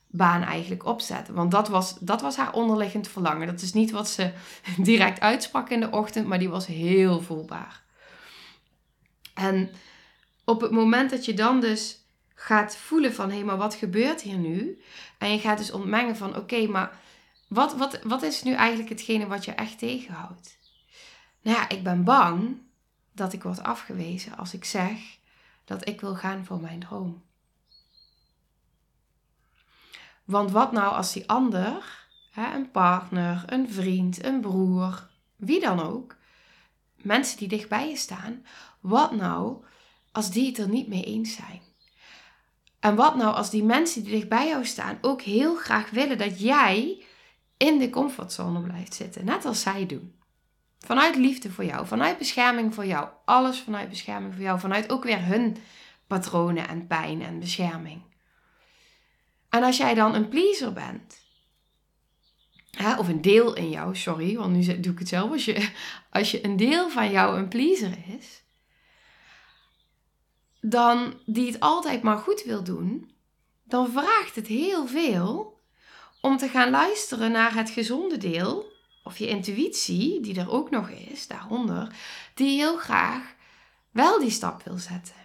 baan 0.07 0.43
eigenlijk 0.43 0.85
opzetten. 0.85 1.33
Want 1.33 1.51
dat 1.51 1.67
was, 1.67 1.97
dat 1.99 2.21
was 2.21 2.35
haar 2.35 2.53
onderliggend 2.53 3.07
verlangen. 3.07 3.47
Dat 3.47 3.61
is 3.61 3.73
niet 3.73 3.91
wat 3.91 4.09
ze 4.09 4.31
direct 4.77 5.19
uitsprak 5.19 5.69
in 5.69 5.79
de 5.79 5.91
ochtend, 5.91 6.27
maar 6.27 6.39
die 6.39 6.49
was 6.49 6.65
heel 6.65 7.21
voelbaar. 7.21 7.83
En 9.33 9.69
op 10.45 10.61
het 10.61 10.71
moment 10.71 11.09
dat 11.09 11.25
je 11.25 11.33
dan 11.33 11.59
dus 11.59 11.98
gaat 12.41 12.77
voelen 12.77 13.13
van 13.13 13.29
hé, 13.29 13.35
hey, 13.35 13.43
maar 13.43 13.57
wat 13.57 13.75
gebeurt 13.75 14.21
hier 14.21 14.37
nu? 14.37 14.81
En 15.17 15.31
je 15.31 15.39
gaat 15.39 15.57
dus 15.57 15.71
ontmengen 15.71 16.17
van 16.17 16.35
oké, 16.35 16.67
maar 16.67 16.99
wat, 17.47 17.77
wat, 17.77 17.99
wat 18.03 18.21
is 18.21 18.43
nu 18.43 18.53
eigenlijk 18.53 18.89
hetgene 18.89 19.27
wat 19.27 19.45
je 19.45 19.51
echt 19.51 19.77
tegenhoudt? 19.77 20.57
Nou 21.41 21.57
ja, 21.57 21.69
ik 21.69 21.83
ben 21.83 22.03
bang 22.03 22.61
dat 23.11 23.33
ik 23.33 23.43
word 23.43 23.63
afgewezen 23.63 24.37
als 24.37 24.53
ik 24.53 24.65
zeg 24.65 24.99
dat 25.65 25.87
ik 25.87 26.01
wil 26.01 26.15
gaan 26.15 26.45
voor 26.45 26.59
mijn 26.59 26.79
droom. 26.79 27.23
Want 30.23 30.51
wat 30.51 30.71
nou 30.71 30.93
als 30.93 31.13
die 31.13 31.29
ander, 31.29 32.07
hè, 32.31 32.53
een 32.53 32.71
partner, 32.71 33.43
een 33.45 33.71
vriend, 33.71 34.23
een 34.23 34.41
broer, 34.41 35.09
wie 35.35 35.59
dan 35.59 35.79
ook, 35.79 36.15
mensen 36.95 37.37
die 37.37 37.47
dichtbij 37.47 37.89
je 37.89 37.95
staan, 37.95 38.45
wat 38.79 39.11
nou 39.11 39.63
als 40.11 40.31
die 40.31 40.47
het 40.47 40.57
er 40.57 40.69
niet 40.69 40.87
mee 40.87 41.03
eens 41.03 41.35
zijn? 41.35 41.68
En 42.79 42.95
wat 42.95 43.15
nou 43.15 43.35
als 43.35 43.49
die 43.49 43.63
mensen 43.63 44.03
die 44.03 44.11
dicht 44.11 44.29
bij 44.29 44.47
jou 44.47 44.65
staan 44.65 44.97
ook 45.01 45.21
heel 45.21 45.55
graag 45.55 45.89
willen 45.89 46.17
dat 46.17 46.39
jij 46.39 47.03
in 47.57 47.77
de 47.77 47.89
comfortzone 47.89 48.61
blijft 48.61 48.93
zitten, 48.93 49.25
net 49.25 49.45
als 49.45 49.61
zij 49.61 49.85
doen? 49.85 50.17
Vanuit 50.79 51.15
liefde 51.15 51.51
voor 51.51 51.65
jou, 51.65 51.87
vanuit 51.87 52.17
bescherming 52.17 52.73
voor 52.73 52.85
jou, 52.85 53.09
alles 53.25 53.59
vanuit 53.59 53.89
bescherming 53.89 54.33
voor 54.33 54.43
jou, 54.43 54.59
vanuit 54.59 54.91
ook 54.91 55.03
weer 55.03 55.25
hun 55.25 55.57
patronen 56.07 56.67
en 56.67 56.87
pijn 56.87 57.21
en 57.21 57.39
bescherming. 57.39 58.01
En 59.49 59.63
als 59.63 59.77
jij 59.77 59.93
dan 59.93 60.13
een 60.13 60.29
pleaser 60.29 60.73
bent, 60.73 61.21
hè, 62.71 62.97
of 62.97 63.07
een 63.07 63.21
deel 63.21 63.55
in 63.55 63.69
jou, 63.69 63.95
sorry, 63.95 64.37
want 64.37 64.53
nu 64.53 64.79
doe 64.79 64.93
ik 64.93 64.99
het 64.99 65.07
zelf, 65.07 65.31
als 65.31 65.45
je, 65.45 65.69
als 66.09 66.31
je 66.31 66.45
een 66.45 66.57
deel 66.57 66.89
van 66.89 67.11
jou 67.11 67.37
een 67.37 67.47
pleaser 67.47 67.97
is, 68.19 68.43
dan 70.61 71.13
die 71.25 71.47
het 71.51 71.59
altijd 71.59 72.01
maar 72.01 72.17
goed 72.17 72.43
wil 72.43 72.63
doen, 72.63 73.11
dan 73.63 73.91
vraagt 73.91 74.35
het 74.35 74.47
heel 74.47 74.87
veel 74.87 75.59
om 76.21 76.37
te 76.37 76.47
gaan 76.47 76.69
luisteren 76.69 77.31
naar 77.31 77.53
het 77.53 77.69
gezonde 77.69 78.17
deel, 78.17 78.71
of 79.03 79.17
je 79.17 79.27
intuïtie, 79.27 80.21
die 80.21 80.39
er 80.39 80.51
ook 80.51 80.69
nog 80.69 80.89
is, 80.89 81.27
daaronder, 81.27 81.95
die 82.33 82.59
heel 82.59 82.77
graag 82.77 83.35
wel 83.91 84.19
die 84.19 84.29
stap 84.29 84.63
wil 84.63 84.77
zetten. 84.77 85.15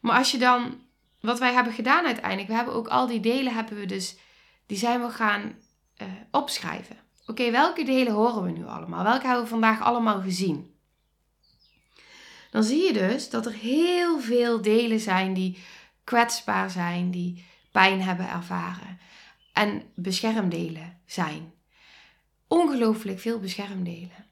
Maar 0.00 0.18
als 0.18 0.30
je 0.30 0.38
dan, 0.38 0.80
wat 1.20 1.38
wij 1.38 1.52
hebben 1.52 1.72
gedaan 1.72 2.04
uiteindelijk, 2.04 2.48
we 2.48 2.54
hebben 2.54 2.74
ook 2.74 2.88
al 2.88 3.06
die 3.06 3.20
delen, 3.20 3.54
hebben 3.54 3.76
we 3.76 3.86
dus, 3.86 4.16
die 4.66 4.78
zijn 4.78 5.00
we 5.00 5.10
gaan 5.10 5.54
uh, 6.02 6.08
opschrijven. 6.30 6.96
Oké, 7.26 7.50
welke 7.50 7.84
delen 7.84 8.12
horen 8.12 8.42
we 8.42 8.50
nu 8.50 8.66
allemaal? 8.66 9.04
Welke 9.04 9.26
hebben 9.26 9.44
we 9.44 9.50
vandaag 9.50 9.82
allemaal 9.82 10.20
gezien? 10.20 10.77
Dan 12.50 12.62
zie 12.62 12.82
je 12.82 12.92
dus 12.92 13.30
dat 13.30 13.46
er 13.46 13.52
heel 13.52 14.20
veel 14.20 14.62
delen 14.62 15.00
zijn 15.00 15.34
die 15.34 15.58
kwetsbaar 16.04 16.70
zijn, 16.70 17.10
die 17.10 17.44
pijn 17.72 18.02
hebben 18.02 18.28
ervaren. 18.28 18.98
En 19.52 19.82
beschermdelen 19.94 21.00
zijn. 21.06 21.52
Ongelooflijk 22.46 23.20
veel 23.20 23.38
beschermdelen. 23.38 24.26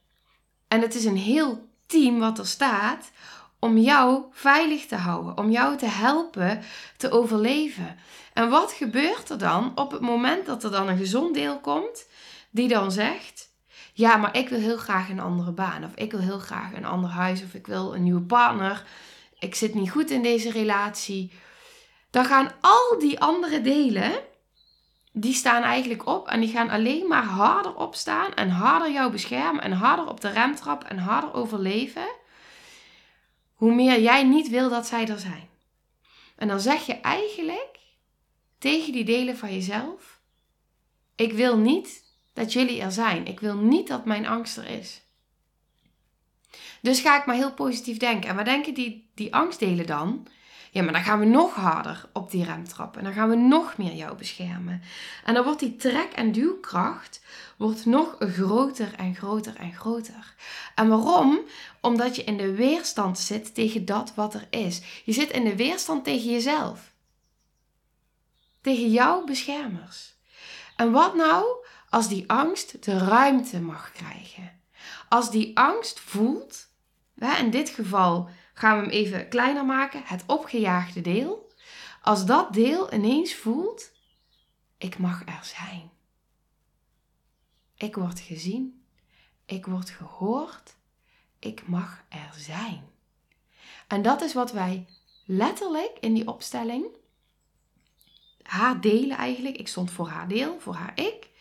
En 0.69 0.81
het 0.81 0.95
is 0.95 1.05
een 1.05 1.17
heel 1.17 1.69
team 1.87 2.19
wat 2.19 2.39
er 2.39 2.47
staat 2.47 3.11
om 3.59 3.79
jou 3.79 4.25
veilig 4.31 4.87
te 4.87 4.97
houden, 4.97 5.39
om 5.39 5.51
jou 5.51 5.77
te 5.77 5.87
helpen 5.87 6.63
te 6.97 7.11
overleven. 7.11 7.99
En 8.33 8.49
wat 8.49 8.73
gebeurt 8.73 9.31
er 9.31 9.39
dan 9.39 9.73
op 9.75 9.91
het 9.91 10.01
moment 10.01 10.47
dat 10.47 10.65
er 10.65 10.71
dan 10.71 10.89
een 10.89 10.97
gezond 10.97 11.35
deel 11.35 11.61
komt, 11.61 12.07
die 12.51 12.69
dan 12.69 12.93
zegt: 12.93 13.51
ja, 13.97 14.17
maar 14.17 14.37
ik 14.37 14.49
wil 14.49 14.59
heel 14.59 14.77
graag 14.77 15.09
een 15.09 15.21
andere 15.21 15.53
baan. 15.53 15.85
Of 15.85 15.95
ik 15.95 16.11
wil 16.11 16.21
heel 16.21 16.39
graag 16.39 16.73
een 16.73 16.85
ander 16.85 17.11
huis. 17.11 17.43
Of 17.43 17.55
ik 17.55 17.67
wil 17.67 17.95
een 17.95 18.03
nieuwe 18.03 18.21
partner. 18.21 18.85
Ik 19.39 19.55
zit 19.55 19.75
niet 19.75 19.91
goed 19.91 20.11
in 20.11 20.23
deze 20.23 20.51
relatie. 20.51 21.33
Dan 22.11 22.25
gaan 22.25 22.53
al 22.61 22.99
die 22.99 23.21
andere 23.21 23.61
delen, 23.61 24.13
die 25.13 25.35
staan 25.35 25.63
eigenlijk 25.63 26.07
op. 26.07 26.29
En 26.29 26.41
die 26.41 26.49
gaan 26.49 26.71
alleen 26.71 27.07
maar 27.07 27.25
harder 27.25 27.75
opstaan. 27.75 28.35
En 28.35 28.49
harder 28.49 28.93
jou 28.93 29.11
beschermen. 29.11 29.63
En 29.63 29.73
harder 29.73 30.09
op 30.09 30.21
de 30.21 30.31
rem 30.31 30.55
trappen. 30.55 30.89
En 30.89 30.99
harder 30.99 31.35
overleven. 31.35 32.09
Hoe 33.55 33.75
meer 33.75 34.01
jij 34.01 34.25
niet 34.25 34.49
wil 34.49 34.69
dat 34.69 34.87
zij 34.87 35.09
er 35.09 35.19
zijn. 35.19 35.49
En 36.37 36.49
dan 36.49 36.61
zeg 36.61 36.87
je 36.87 36.95
eigenlijk 36.95 37.79
tegen 38.59 38.93
die 38.93 39.05
delen 39.05 39.37
van 39.37 39.53
jezelf: 39.53 40.21
Ik 41.15 41.33
wil 41.33 41.57
niet 41.57 42.06
dat 42.37 42.53
jullie 42.53 42.81
er 42.81 42.93
zijn. 42.93 43.27
Ik 43.27 43.41
wil 43.41 43.57
niet 43.57 43.89
dat 43.89 44.05
mijn 44.05 44.27
angst 44.27 44.57
er 44.57 44.69
is. 44.69 45.01
Dus 46.81 47.01
ga 47.01 47.19
ik 47.19 47.27
maar 47.27 47.37
heel 47.37 47.53
positief 47.53 47.97
denken. 47.97 48.29
En 48.31 48.37
wat 48.37 48.45
denken 48.45 48.75
die, 48.75 49.11
die 49.15 49.35
angstdelen 49.35 49.87
dan? 49.87 50.27
Ja, 50.71 50.83
maar 50.83 50.93
dan 50.93 51.03
gaan 51.03 51.19
we 51.19 51.25
nog 51.25 51.55
harder 51.55 52.09
op 52.13 52.31
die 52.31 52.45
rem 52.45 52.69
trappen. 52.69 52.99
En 52.99 53.05
dan 53.05 53.15
gaan 53.15 53.29
we 53.29 53.37
nog 53.37 53.77
meer 53.77 53.95
jou 53.95 54.17
beschermen. 54.17 54.83
En 55.25 55.35
dan 55.35 55.45
wordt 55.45 55.61
die 55.61 55.77
trek- 55.77 56.13
en 56.13 56.33
duwkracht 56.33 57.25
wordt 57.57 57.85
nog 57.85 58.17
groter 58.19 58.95
en 58.95 59.15
groter 59.15 59.57
en 59.57 59.73
groter. 59.73 60.35
En 60.75 60.89
waarom? 60.89 61.41
Omdat 61.81 62.17
je 62.17 62.25
in 62.25 62.37
de 62.37 62.55
weerstand 62.55 63.19
zit 63.19 63.55
tegen 63.55 63.85
dat 63.85 64.15
wat 64.15 64.35
er 64.35 64.47
is. 64.51 65.03
Je 65.05 65.13
zit 65.13 65.31
in 65.31 65.45
de 65.45 65.57
weerstand 65.57 66.05
tegen 66.05 66.31
jezelf. 66.31 66.93
Tegen 68.61 68.91
jouw 68.91 69.25
beschermers. 69.25 70.15
En 70.77 70.91
wat 70.91 71.15
nou 71.15 71.66
als 71.97 72.09
die 72.09 72.31
angst 72.31 72.85
de 72.85 72.99
ruimte 72.99 73.61
mag 73.61 73.93
krijgen. 73.93 74.61
Als 75.09 75.31
die 75.31 75.59
angst 75.59 76.01
voelt, 76.01 76.69
in 77.39 77.51
dit 77.51 77.69
geval 77.69 78.29
gaan 78.55 78.77
we 78.77 78.83
hem 78.83 78.93
even 78.93 79.29
kleiner 79.29 79.65
maken, 79.65 80.03
het 80.05 80.23
opgejaagde 80.27 81.01
deel. 81.01 81.53
Als 82.03 82.27
dat 82.27 82.53
deel 82.53 82.93
ineens 82.93 83.35
voelt, 83.35 83.91
ik 84.79 84.99
mag 84.99 85.23
er 85.27 85.41
zijn. 85.43 85.91
Ik 87.77 87.95
word 87.95 88.21
gezien, 88.21 88.85
ik 89.45 89.67
word 89.67 89.91
gehoord, 89.91 90.77
ik 91.39 91.67
mag 91.67 92.05
er 92.09 92.33
zijn. 92.37 92.89
En 93.87 94.03
dat 94.03 94.23
is 94.23 94.35
wat 94.35 94.53
wij 94.53 94.87
letterlijk 95.25 95.99
in 96.01 96.15
die 96.15 96.29
opstelling, 96.29 96.87
haar 98.43 98.81
delen 98.81 99.17
eigenlijk, 99.17 99.57
ik 99.57 99.69
stond 99.69 99.91
voor 99.91 100.09
haar 100.09 100.29
deel, 100.29 100.61
voor 100.61 100.75
haar 100.75 100.93
ik, 100.99 101.35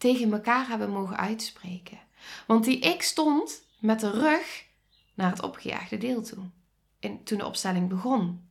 tegen 0.00 0.32
elkaar 0.32 0.68
hebben 0.68 0.90
mogen 0.90 1.16
uitspreken. 1.16 1.98
Want 2.46 2.64
die 2.64 2.78
ik 2.78 3.02
stond 3.02 3.62
met 3.78 4.00
de 4.00 4.10
rug 4.10 4.64
naar 5.14 5.30
het 5.30 5.42
opgejaagde 5.42 5.98
deel 5.98 6.22
toe. 6.22 6.44
In, 6.98 7.24
toen 7.24 7.38
de 7.38 7.46
opstelling 7.46 7.88
begon. 7.88 8.48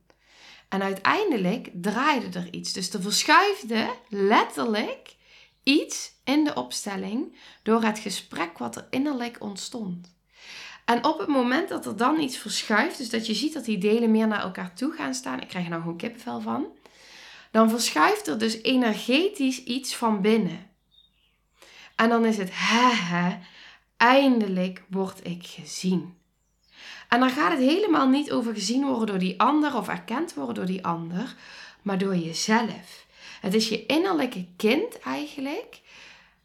En 0.68 0.82
uiteindelijk 0.82 1.70
draaide 1.72 2.38
er 2.38 2.52
iets. 2.54 2.72
Dus 2.72 2.92
er 2.92 3.02
verschuifde 3.02 3.90
letterlijk 4.08 5.14
iets 5.62 6.12
in 6.24 6.44
de 6.44 6.54
opstelling 6.54 7.36
door 7.62 7.82
het 7.82 7.98
gesprek 7.98 8.58
wat 8.58 8.76
er 8.76 8.86
innerlijk 8.90 9.36
ontstond. 9.40 10.14
En 10.84 11.04
op 11.04 11.18
het 11.18 11.28
moment 11.28 11.68
dat 11.68 11.86
er 11.86 11.96
dan 11.96 12.20
iets 12.20 12.36
verschuift, 12.36 12.98
dus 12.98 13.10
dat 13.10 13.26
je 13.26 13.34
ziet 13.34 13.52
dat 13.52 13.64
die 13.64 13.78
delen 13.78 14.10
meer 14.10 14.26
naar 14.26 14.42
elkaar 14.42 14.74
toe 14.74 14.92
gaan 14.92 15.14
staan, 15.14 15.40
ik 15.40 15.48
krijg 15.48 15.64
er 15.64 15.70
nou 15.70 15.82
gewoon 15.82 15.96
kippenvel 15.96 16.40
van, 16.40 16.66
dan 17.50 17.70
verschuift 17.70 18.26
er 18.26 18.38
dus 18.38 18.62
energetisch 18.62 19.64
iets 19.64 19.94
van 19.94 20.20
binnen. 20.20 20.69
En 22.00 22.08
dan 22.08 22.24
is 22.24 22.36
het, 22.36 22.50
hè, 22.52 23.38
eindelijk 23.96 24.82
word 24.88 25.26
ik 25.26 25.46
gezien. 25.46 26.14
En 27.08 27.20
dan 27.20 27.30
gaat 27.30 27.50
het 27.50 27.60
helemaal 27.60 28.08
niet 28.08 28.32
over 28.32 28.54
gezien 28.54 28.86
worden 28.86 29.06
door 29.06 29.18
die 29.18 29.40
ander 29.40 29.76
of 29.76 29.88
erkend 29.88 30.34
worden 30.34 30.54
door 30.54 30.66
die 30.66 30.84
ander, 30.84 31.34
maar 31.82 31.98
door 31.98 32.16
jezelf. 32.16 33.06
Het 33.40 33.54
is 33.54 33.68
je 33.68 33.86
innerlijke 33.86 34.46
kind 34.56 34.98
eigenlijk, 34.98 35.80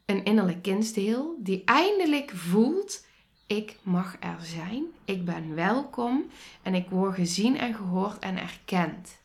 een 0.06 0.24
innerlijk 0.24 0.62
kindsdeel, 0.62 1.36
die 1.38 1.62
eindelijk 1.64 2.32
voelt: 2.34 3.06
ik 3.46 3.76
mag 3.82 4.16
er 4.20 4.38
zijn, 4.40 4.84
ik 5.04 5.24
ben 5.24 5.54
welkom 5.54 6.30
en 6.62 6.74
ik 6.74 6.88
word 6.88 7.14
gezien 7.14 7.58
en 7.58 7.74
gehoord 7.74 8.18
en 8.18 8.38
erkend. 8.38 9.18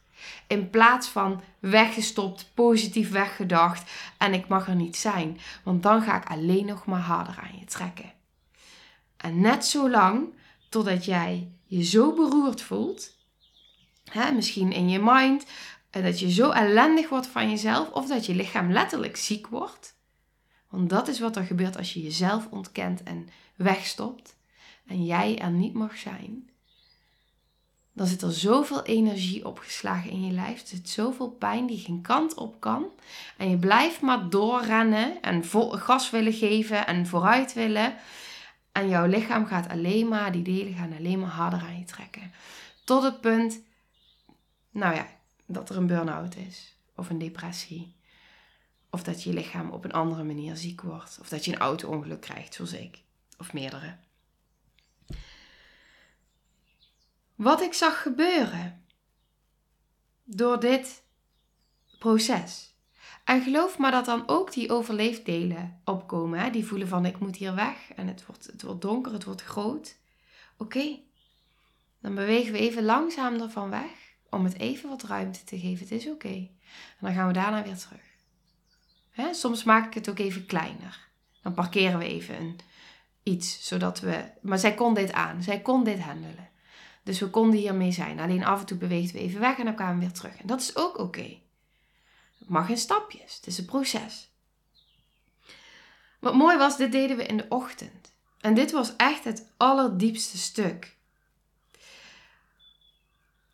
In 0.48 0.70
plaats 0.70 1.08
van 1.08 1.42
weggestopt, 1.60 2.52
positief 2.54 3.12
weggedacht 3.12 3.92
en 4.22 4.34
ik 4.34 4.48
mag 4.48 4.68
er 4.68 4.76
niet 4.76 4.98
zijn, 4.98 5.40
want 5.64 5.84
dan 5.84 6.02
ga 6.02 6.18
ik 6.18 6.30
alleen 6.30 6.66
nog 6.66 6.86
maar 6.86 7.00
harder 7.00 7.40
aan 7.44 7.60
je 7.60 7.66
trekken. 7.66 8.14
En 9.18 9.42
net 9.42 9.66
zo 9.66 9.90
lang 9.90 10.34
totdat 10.70 11.06
jij 11.06 11.52
je 11.66 11.84
zo 11.84 12.14
beroerd 12.14 12.62
voelt, 12.62 13.18
hè, 14.12 14.32
misschien 14.32 14.72
in 14.72 14.90
je 14.90 15.00
mind, 15.04 15.46
dat 15.90 16.20
je 16.20 16.32
zo 16.32 16.50
ellendig 16.50 17.10
wordt 17.10 17.28
van 17.28 17.50
jezelf, 17.50 17.90
of 17.92 18.08
dat 18.08 18.26
je 18.26 18.36
lichaam 18.36 18.72
letterlijk 18.72 19.18
ziek 19.18 19.48
wordt. 19.48 20.00
Want 20.70 20.90
dat 20.90 21.08
is 21.08 21.20
wat 21.20 21.36
er 21.36 21.44
gebeurt 21.44 21.78
als 21.78 21.94
je 21.94 22.02
jezelf 22.02 22.48
ontkent 22.50 23.04
en 23.04 23.28
wegstopt 23.56 24.36
en 24.86 25.06
jij 25.06 25.40
er 25.40 25.52
niet 25.52 25.74
mag 25.74 25.98
zijn. 25.98 26.50
Dan 27.94 28.08
zit 28.08 28.22
er 28.22 28.34
zoveel 28.34 28.84
energie 28.84 29.46
opgeslagen 29.46 30.12
in 30.12 30.26
je 30.26 30.32
lijf. 30.32 30.62
Er 30.62 30.68
zit 30.68 30.90
zoveel 30.90 31.30
pijn 31.30 31.68
die 31.68 31.80
geen 31.80 32.02
kant 32.02 32.34
op 32.34 32.60
kan. 32.60 32.86
En 33.38 33.50
je 33.50 33.58
blijft 33.58 34.02
maar 34.02 34.30
doorrennen 34.30 35.22
en 35.22 35.44
gas 35.80 36.10
willen 36.10 36.34
geven 36.34 36.88
en 36.88 37.08
vooruit 37.08 37.54
willen. 37.54 37.96
En 38.72 38.90
jouw 38.90 39.06
lichaam 39.06 39.46
gaat 39.46 39.70
alleen 39.70 40.08
maar, 40.08 40.32
die 40.32 40.42
delen 40.42 40.74
gaan 40.74 40.94
alleen 40.98 41.20
maar 41.20 41.30
harder 41.30 41.60
aan 41.60 41.78
je 41.78 41.86
trekken. 41.86 42.32
Tot 42.86 43.04
het 43.04 43.22
punt, 43.22 43.62
nou 44.72 44.96
ja, 44.96 45.08
dat 45.46 45.70
er 45.70 45.78
een 45.78 45.88
burn-out 45.88 46.36
is. 46.36 46.76
Of 46.96 47.10
een 47.10 47.18
depressie. 47.18 47.96
Of 48.90 49.04
dat 49.04 49.24
je 49.24 49.34
lichaam 49.34 49.70
op 49.70 49.84
een 49.84 49.92
andere 49.92 50.24
manier 50.24 50.56
ziek 50.56 50.82
wordt. 50.82 51.18
Of 51.22 51.30
dat 51.30 51.46
je 51.46 51.52
een 51.52 51.60
auto-ongeluk 51.60 52.22
krijgt, 52.22 52.54
zoals 52.54 52.74
ik. 52.74 53.02
Of 53.38 53.54
meerdere. 53.54 53.96
Wat 57.42 57.62
ik 57.62 57.74
zag 57.74 58.02
gebeuren 58.02 58.86
door 60.24 60.60
dit 60.60 61.04
proces. 62.00 62.76
En 63.24 63.42
geloof 63.42 63.78
maar 63.78 63.92
dat 63.92 64.06
dan 64.06 64.28
ook 64.28 64.54
die 64.54 64.72
overleefdelen 64.72 65.82
opkomen. 65.86 66.40
Hè? 66.40 66.50
Die 66.50 66.66
voelen 66.66 66.88
van 66.88 67.06
ik 67.06 67.20
moet 67.20 67.36
hier 67.36 67.56
weg 67.56 67.92
en 67.96 68.08
het 68.08 68.26
wordt, 68.26 68.46
het 68.46 68.62
wordt 68.62 68.82
donker, 68.82 69.14
het 69.14 69.24
wordt 69.24 69.42
groot. 69.42 69.98
Oké, 70.58 71.00
dan 72.00 72.16
bewegen 72.16 72.52
we 72.52 72.60
even 72.60 72.84
langzaam 72.84 73.42
ervan 73.42 73.70
weg 73.70 74.16
om 74.30 74.44
het 74.44 74.60
even 74.60 74.90
wat 74.90 75.04
ruimte 75.04 75.44
te 75.44 75.60
geven. 75.60 75.80
Het 75.80 75.92
is 75.92 76.08
oké. 76.08 76.28
En 76.28 76.50
dan 77.00 77.14
gaan 77.14 77.28
we 77.28 77.34
daarna 77.34 77.64
weer 77.64 77.78
terug. 77.78 78.04
Hè? 79.10 79.34
Soms 79.34 79.64
maak 79.64 79.86
ik 79.88 79.94
het 79.94 80.10
ook 80.10 80.20
even 80.20 80.46
kleiner. 80.46 81.10
Dan 81.42 81.54
parkeren 81.54 82.00
we 82.00 82.06
even 82.06 82.56
iets, 83.24 83.68
zodat 83.68 84.00
we... 84.00 84.32
Maar 84.42 84.60
zij 84.60 84.74
kon 84.74 84.94
dit 84.94 85.12
aan. 85.12 85.44
Zij 85.44 85.62
kon 85.62 85.84
dit 85.84 86.00
handelen. 86.00 86.51
Dus 87.04 87.20
we 87.20 87.30
konden 87.30 87.60
hiermee 87.60 87.92
zijn. 87.92 88.20
Alleen 88.20 88.44
af 88.44 88.60
en 88.60 88.66
toe 88.66 88.78
beweegden 88.78 89.14
we 89.14 89.28
even 89.28 89.40
weg 89.40 89.58
en 89.58 89.66
dan 89.66 89.76
kwamen 89.76 89.96
we 89.96 90.02
weer 90.02 90.14
terug. 90.14 90.38
En 90.38 90.48
dat 90.48 90.62
is 90.62 90.76
ook 90.76 90.98
oké. 90.98 91.38
Het 92.40 92.50
mag 92.50 92.70
in 92.70 92.78
stapjes. 92.78 93.36
Het 93.36 93.48
is 93.48 93.58
een 93.58 93.66
proces. 93.66 94.30
Wat 96.20 96.36
mooi 96.36 96.58
was, 96.58 96.78
dit 96.78 96.92
deden 96.92 97.18
we 97.18 97.26
in 97.26 97.38
de 97.38 97.46
ochtend. 97.50 98.14
En 98.40 98.54
dit 98.54 98.72
was 98.72 98.96
echt 98.96 99.24
het 99.24 99.52
allerdiepste 99.58 100.38
stuk. 100.38 100.98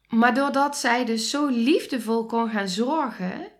Maar 0.09 0.33
doordat 0.33 0.77
zij 0.77 1.05
dus 1.05 1.29
zo 1.29 1.47
liefdevol 1.47 2.25
kon 2.25 2.49
gaan 2.49 2.67
zorgen 2.67 3.51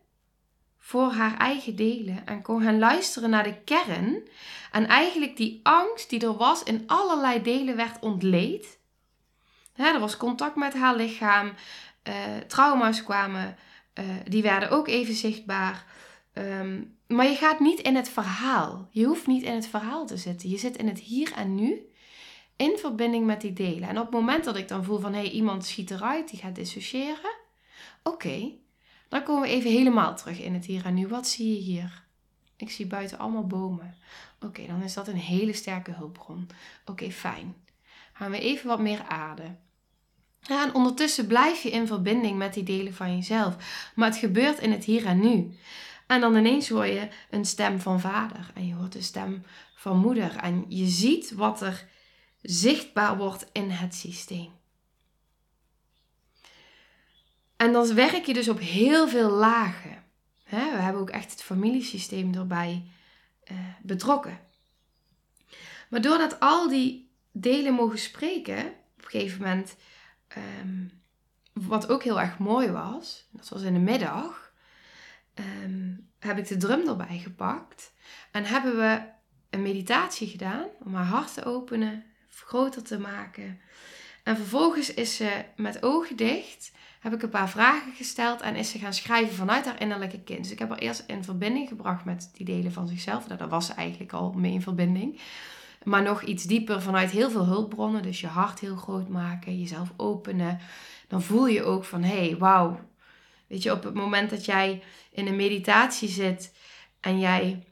voor 0.78 1.12
haar 1.12 1.38
eigen 1.38 1.76
delen 1.76 2.26
en 2.26 2.42
kon 2.42 2.62
gaan 2.62 2.80
luisteren 2.80 3.30
naar 3.30 3.44
de 3.44 3.62
kern 3.64 4.28
en 4.72 4.88
eigenlijk 4.88 5.38
die 5.38 5.60
angst 5.64 6.10
die 6.10 6.20
er 6.20 6.38
was 6.38 6.64
in 6.64 6.84
allerlei 6.88 7.42
delen 7.42 7.76
werd 7.76 8.00
ontleed. 8.00 8.77
Hè, 9.78 9.94
er 9.94 10.00
was 10.00 10.18
contact 10.18 10.56
met 10.56 10.74
haar 10.74 10.96
lichaam, 10.96 11.54
uh, 12.04 12.14
trauma's 12.48 13.04
kwamen, 13.04 13.58
uh, 14.00 14.06
die 14.28 14.42
werden 14.42 14.70
ook 14.70 14.88
even 14.88 15.14
zichtbaar. 15.14 15.86
Um, 16.34 16.96
maar 17.08 17.26
je 17.26 17.36
gaat 17.36 17.60
niet 17.60 17.80
in 17.80 17.96
het 17.96 18.10
verhaal. 18.10 18.88
Je 18.92 19.06
hoeft 19.06 19.28
niet 19.28 19.44
in 19.44 19.54
het 19.54 19.68
verhaal 19.68 20.06
te 20.06 20.18
zitten. 20.18 20.50
Je 20.50 20.58
zit 20.58 20.78
in 20.78 20.88
het 20.88 21.00
hier 21.00 21.32
en 21.34 21.56
nu 21.56 21.90
in 22.56 22.78
verbinding 22.78 23.26
met 23.26 23.42
die 23.42 23.54
delen. 23.54 23.90
En 23.90 23.98
op 23.98 24.06
het 24.06 24.14
moment 24.14 24.44
dat 24.44 24.56
ik 24.56 24.68
dan 24.68 24.84
voel 24.84 25.00
van 25.00 25.14
hé, 25.14 25.20
hey, 25.20 25.30
iemand 25.30 25.66
schiet 25.66 25.92
eruit, 25.92 26.30
die 26.30 26.40
gaat 26.40 26.56
dissociëren. 26.56 27.36
Oké, 28.04 28.52
dan 29.10 29.24
komen 29.24 29.42
we 29.42 29.48
even 29.48 29.72
helemaal 29.72 30.16
terug 30.16 30.40
in 30.40 30.54
het 30.54 30.66
hier 30.66 30.86
en 30.86 30.94
nu. 30.94 31.08
Wat 31.08 31.28
zie 31.28 31.54
je 31.54 31.62
hier? 31.62 32.04
Ik 32.58 32.72
zie 32.72 32.88
buiten 32.88 33.20
allemaal 33.20 33.48
bomen. 33.48 33.96
Oké, 34.42 34.68
dan 34.68 34.84
is 34.84 34.94
dat 34.94 35.08
een 35.08 35.18
hele 35.18 35.54
sterke 35.54 35.92
hulpbron. 35.92 36.50
Oké, 36.86 37.12
fijn. 37.12 37.56
Gaan 38.14 38.32
we 38.32 38.40
even 38.40 38.68
wat 38.68 38.80
meer 38.80 39.04
aarde. 39.08 39.56
Ja, 40.48 40.64
en 40.64 40.74
ondertussen 40.74 41.28
blijf 41.28 41.64
je 41.64 41.70
in 41.70 41.88
verbinding 41.88 42.38
met 42.38 42.54
die 42.54 42.64
delen 42.64 42.94
van 42.94 43.16
jezelf. 43.16 43.56
Maar 43.96 44.10
het 44.10 44.18
gebeurt 44.18 44.60
in 44.60 44.72
het 44.72 44.84
hier 44.84 45.06
en 45.06 45.20
nu. 45.20 45.58
En 46.08 46.22
dan 46.22 46.36
ineens 46.36 46.70
hoor 46.70 46.86
je 46.86 47.08
een 47.30 47.46
stem 47.46 47.80
van 47.80 48.00
vader. 48.00 48.52
En 48.54 48.68
je 48.68 48.74
hoort 48.74 48.94
de 48.94 49.02
stem 49.02 49.44
van 49.76 49.98
moeder. 49.98 50.36
En 50.36 50.66
je 50.68 50.86
ziet 50.86 51.32
wat 51.32 51.62
er 51.62 51.86
zichtbaar 52.42 53.18
wordt 53.18 53.50
in 53.52 53.70
het 53.70 53.96
systeem. 53.96 54.52
En 57.56 57.72
dan 57.72 57.94
werk 57.94 58.26
je 58.26 58.34
dus 58.34 58.50
op 58.50 58.60
heel 58.60 59.08
veel 59.08 59.30
lagen. 59.30 60.04
we 60.50 60.56
hebben 60.58 61.02
ook 61.02 61.10
echt 61.10 61.32
het 61.32 61.44
familiesysteem 61.44 62.34
erbij 62.34 62.84
uh, 63.52 63.58
betrokken. 63.82 64.40
Maar 65.90 66.02
doordat 66.02 66.40
al 66.40 66.68
die 66.68 67.10
delen 67.32 67.74
mogen 67.74 68.00
spreken, 68.00 68.58
op 68.98 69.04
een 69.04 69.10
gegeven 69.10 69.42
moment, 69.42 69.76
um, 70.62 70.92
wat 71.54 71.90
ook 71.90 72.04
heel 72.04 72.20
erg 72.20 72.38
mooi 72.38 72.72
was, 72.72 73.28
dat 73.32 73.50
was 73.50 73.62
in 73.62 73.74
de 73.74 73.80
middag, 73.80 74.54
um, 75.64 76.10
heb 76.20 76.38
ik 76.38 76.48
de 76.48 76.58
drum 76.58 76.88
erbij 76.88 77.18
gepakt 77.18 77.94
en 78.32 78.46
hebben 78.46 78.78
we 78.78 79.02
een 79.50 79.62
meditatie 79.62 80.28
gedaan 80.28 80.68
om 80.84 80.96
haar 80.96 81.06
hart 81.06 81.34
te 81.34 81.46
openen, 81.46 82.04
groter 82.30 82.84
te 82.84 83.00
maken. 83.00 83.60
En 84.24 84.36
vervolgens 84.36 84.94
is 84.94 85.16
ze 85.16 85.46
met 85.56 85.84
ogen 85.84 86.16
dicht, 86.16 86.72
heb 87.00 87.14
ik 87.14 87.22
een 87.22 87.30
paar 87.30 87.50
vragen 87.50 87.94
gesteld 87.94 88.42
en 88.42 88.56
is 88.56 88.70
ze 88.72 88.80
gaan 88.80 88.94
schrijven 88.94 89.36
vanuit 89.36 89.66
haar 89.66 89.82
innerlijke 89.82 90.24
kind. 90.24 90.44
Dus 90.44 90.52
ik 90.52 90.60
heb 90.60 90.70
haar 90.70 90.78
eerst 90.78 91.04
in 91.08 91.24
verbinding 91.24 91.68
gebracht 91.68 92.06
met 92.06 92.30
die 92.34 92.46
delen 92.46 92.72
van 92.72 92.88
zichzelf. 92.88 93.28
Nou, 93.28 93.40
daar 93.40 93.50
was 93.50 93.66
ze 93.66 93.74
eigenlijk 93.74 94.14
al 94.14 94.32
mee 94.32 94.52
in 94.52 94.62
verbinding. 94.62 95.22
Maar 95.84 96.02
nog 96.02 96.22
iets 96.22 96.44
dieper 96.44 96.82
vanuit 96.82 97.12
heel 97.12 97.30
veel 97.30 97.46
hulpbronnen. 97.46 98.02
Dus 98.02 98.22
je 98.22 98.28
hart 98.28 98.60
heel 98.60 98.76
groot 98.76 99.08
maken, 99.08 99.60
jezelf 99.60 99.94
openen. 99.98 100.60
Dan 101.08 101.22
voel 101.22 101.48
je 101.48 101.64
ook 101.64 101.84
van, 101.84 102.04
hé, 102.04 102.28
hey, 102.28 102.38
wauw. 102.38 102.80
Weet 103.48 103.64
je, 103.64 103.72
op 103.72 103.84
het 103.84 103.94
moment 103.94 104.30
dat 104.30 104.46
jij 104.46 104.84
in 105.12 105.28
een 105.28 105.36
meditatie 105.36 106.10
zit 106.10 106.54
en 107.00 107.20
jij 107.20 107.64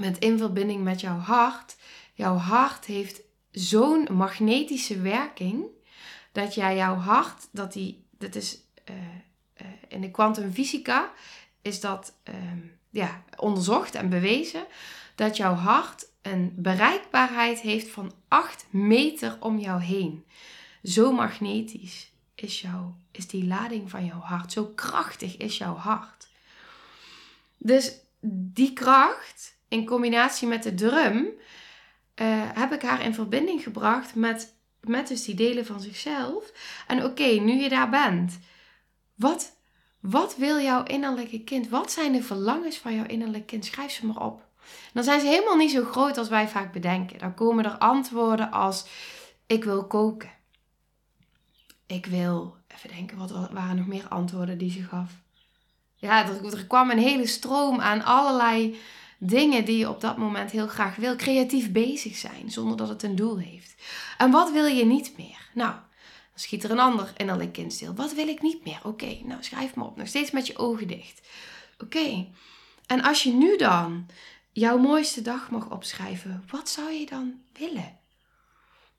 bent 0.00 0.18
in 0.18 0.38
verbinding 0.38 0.84
met 0.84 1.00
jouw 1.00 1.18
hart. 1.18 1.76
Jouw 2.14 2.36
hart 2.36 2.84
heeft 2.84 3.20
zo'n 3.50 4.08
magnetische 4.12 5.00
werking 5.00 5.64
dat 6.32 6.54
jij 6.54 6.76
jouw 6.76 6.94
hart, 6.94 7.48
dat 7.50 7.72
die, 7.72 8.06
dat 8.18 8.34
is 8.34 8.60
uh, 8.90 8.96
uh, 8.96 9.66
in 9.88 10.00
de 10.00 10.10
kwantumfysica 10.10 11.12
is 11.62 11.80
dat 11.80 12.14
ehm, 12.22 12.58
ja, 12.90 13.24
onderzocht 13.36 13.94
en 13.94 14.08
bewezen 14.08 14.66
dat 15.16 15.36
jouw 15.36 15.54
hart 15.54 16.06
een 16.22 16.52
bereikbaarheid 16.56 17.60
heeft 17.60 17.88
van 17.88 18.12
8 18.28 18.66
meter 18.70 19.36
om 19.40 19.58
jou 19.58 19.82
heen. 19.82 20.24
Zo 20.82 21.12
magnetisch 21.12 22.12
is, 22.34 22.60
jouw, 22.60 22.96
is 23.10 23.26
die 23.26 23.46
lading 23.46 23.90
van 23.90 24.04
jouw 24.04 24.20
hart. 24.20 24.52
Zo 24.52 24.64
krachtig 24.64 25.36
is 25.36 25.58
jouw 25.58 25.74
hart. 25.74 26.28
Dus 27.58 27.92
die 28.28 28.72
kracht 28.72 29.56
in 29.68 29.86
combinatie 29.86 30.48
met 30.48 30.62
de 30.62 30.74
drum 30.74 31.28
eh, 32.14 32.26
heb 32.54 32.72
ik 32.72 32.82
haar 32.82 33.02
in 33.02 33.14
verbinding 33.14 33.62
gebracht 33.62 34.14
met, 34.14 34.54
met 34.80 35.08
dus 35.08 35.24
die 35.24 35.34
delen 35.34 35.66
van 35.66 35.80
zichzelf. 35.80 36.52
En 36.86 37.04
oké, 37.04 37.26
nu 37.26 37.52
je 37.52 37.68
daar 37.68 37.90
bent, 37.90 38.38
wat, 39.14 39.56
wat 40.00 40.36
wil 40.36 40.58
jouw 40.58 40.82
innerlijke 40.82 41.44
kind? 41.44 41.68
Wat 41.68 41.92
zijn 41.92 42.12
de 42.12 42.22
verlangens 42.22 42.76
van 42.76 42.94
jouw 42.94 43.06
innerlijke 43.06 43.46
kind? 43.46 43.64
Schrijf 43.64 43.90
ze 43.90 44.06
maar 44.06 44.26
op. 44.26 44.45
dan 44.92 45.04
zijn 45.04 45.20
ze 45.20 45.26
helemaal 45.26 45.56
niet 45.56 45.70
zo 45.70 45.84
groot 45.84 46.18
als 46.18 46.28
wij 46.28 46.48
vaak 46.48 46.72
bedenken. 46.72 47.18
Dan 47.18 47.34
komen 47.34 47.64
er 47.64 47.78
antwoorden 47.78 48.50
als: 48.50 48.86
Ik 49.46 49.64
wil 49.64 49.86
koken. 49.86 50.30
Ik 51.86 52.06
wil, 52.06 52.56
even 52.68 52.96
denken, 52.96 53.18
wat 53.18 53.30
waren 53.50 53.76
nog 53.76 53.86
meer 53.86 54.08
antwoorden 54.08 54.58
die 54.58 54.70
ze 54.70 54.82
gaf? 54.82 55.10
Ja, 55.96 56.26
er, 56.26 56.66
kwam 56.66 56.90
een 56.90 56.98
hele 56.98 57.26
stroom 57.26 57.80
aan 57.80 58.04
allerlei 58.04 58.78
dingen 59.18 59.64
die 59.64 59.78
je 59.78 59.88
op 59.88 60.00
dat 60.00 60.16
moment 60.16 60.50
heel 60.50 60.66
graag 60.66 60.96
wil. 60.96 61.16
Creatief 61.16 61.72
bezig 61.72 62.16
zijn 62.16 62.50
zonder 62.50 62.76
dat 62.76 62.88
het 62.88 63.02
een 63.02 63.16
doel 63.16 63.38
heeft. 63.38 63.74
En 64.18 64.30
wat 64.30 64.52
wil 64.52 64.66
je 64.66 64.84
niet 64.84 65.16
meer? 65.16 65.50
Nou, 65.54 65.72
dan 65.72 66.44
schiet 66.44 66.64
er 66.64 66.70
een 66.70 66.78
ander 66.78 67.48
kind 67.52 67.72
stil. 67.72 67.94
Wat 67.94 68.14
wil 68.14 68.28
ik 68.28 68.42
niet 68.42 68.64
meer? 68.64 68.80
Oké, 68.82 69.18
nou 69.22 69.42
schrijf 69.42 69.74
maar 69.74 69.86
op. 69.86 69.96
Nog 69.96 70.08
steeds 70.08 70.30
met 70.30 70.46
je 70.46 70.58
ogen 70.58 70.88
dicht. 70.88 71.28
Oké. 71.78 72.26
En 72.86 73.02
als 73.02 73.22
je 73.22 73.32
nu 73.32 73.56
dan 73.56 74.06
jouw 74.60 74.78
mooiste 74.78 75.22
dag 75.22 75.50
mag 75.50 75.70
opschrijven, 75.70 76.44
wat 76.50 76.68
zou 76.68 76.92
je 76.92 77.06
dan 77.06 77.40
willen? 77.52 77.98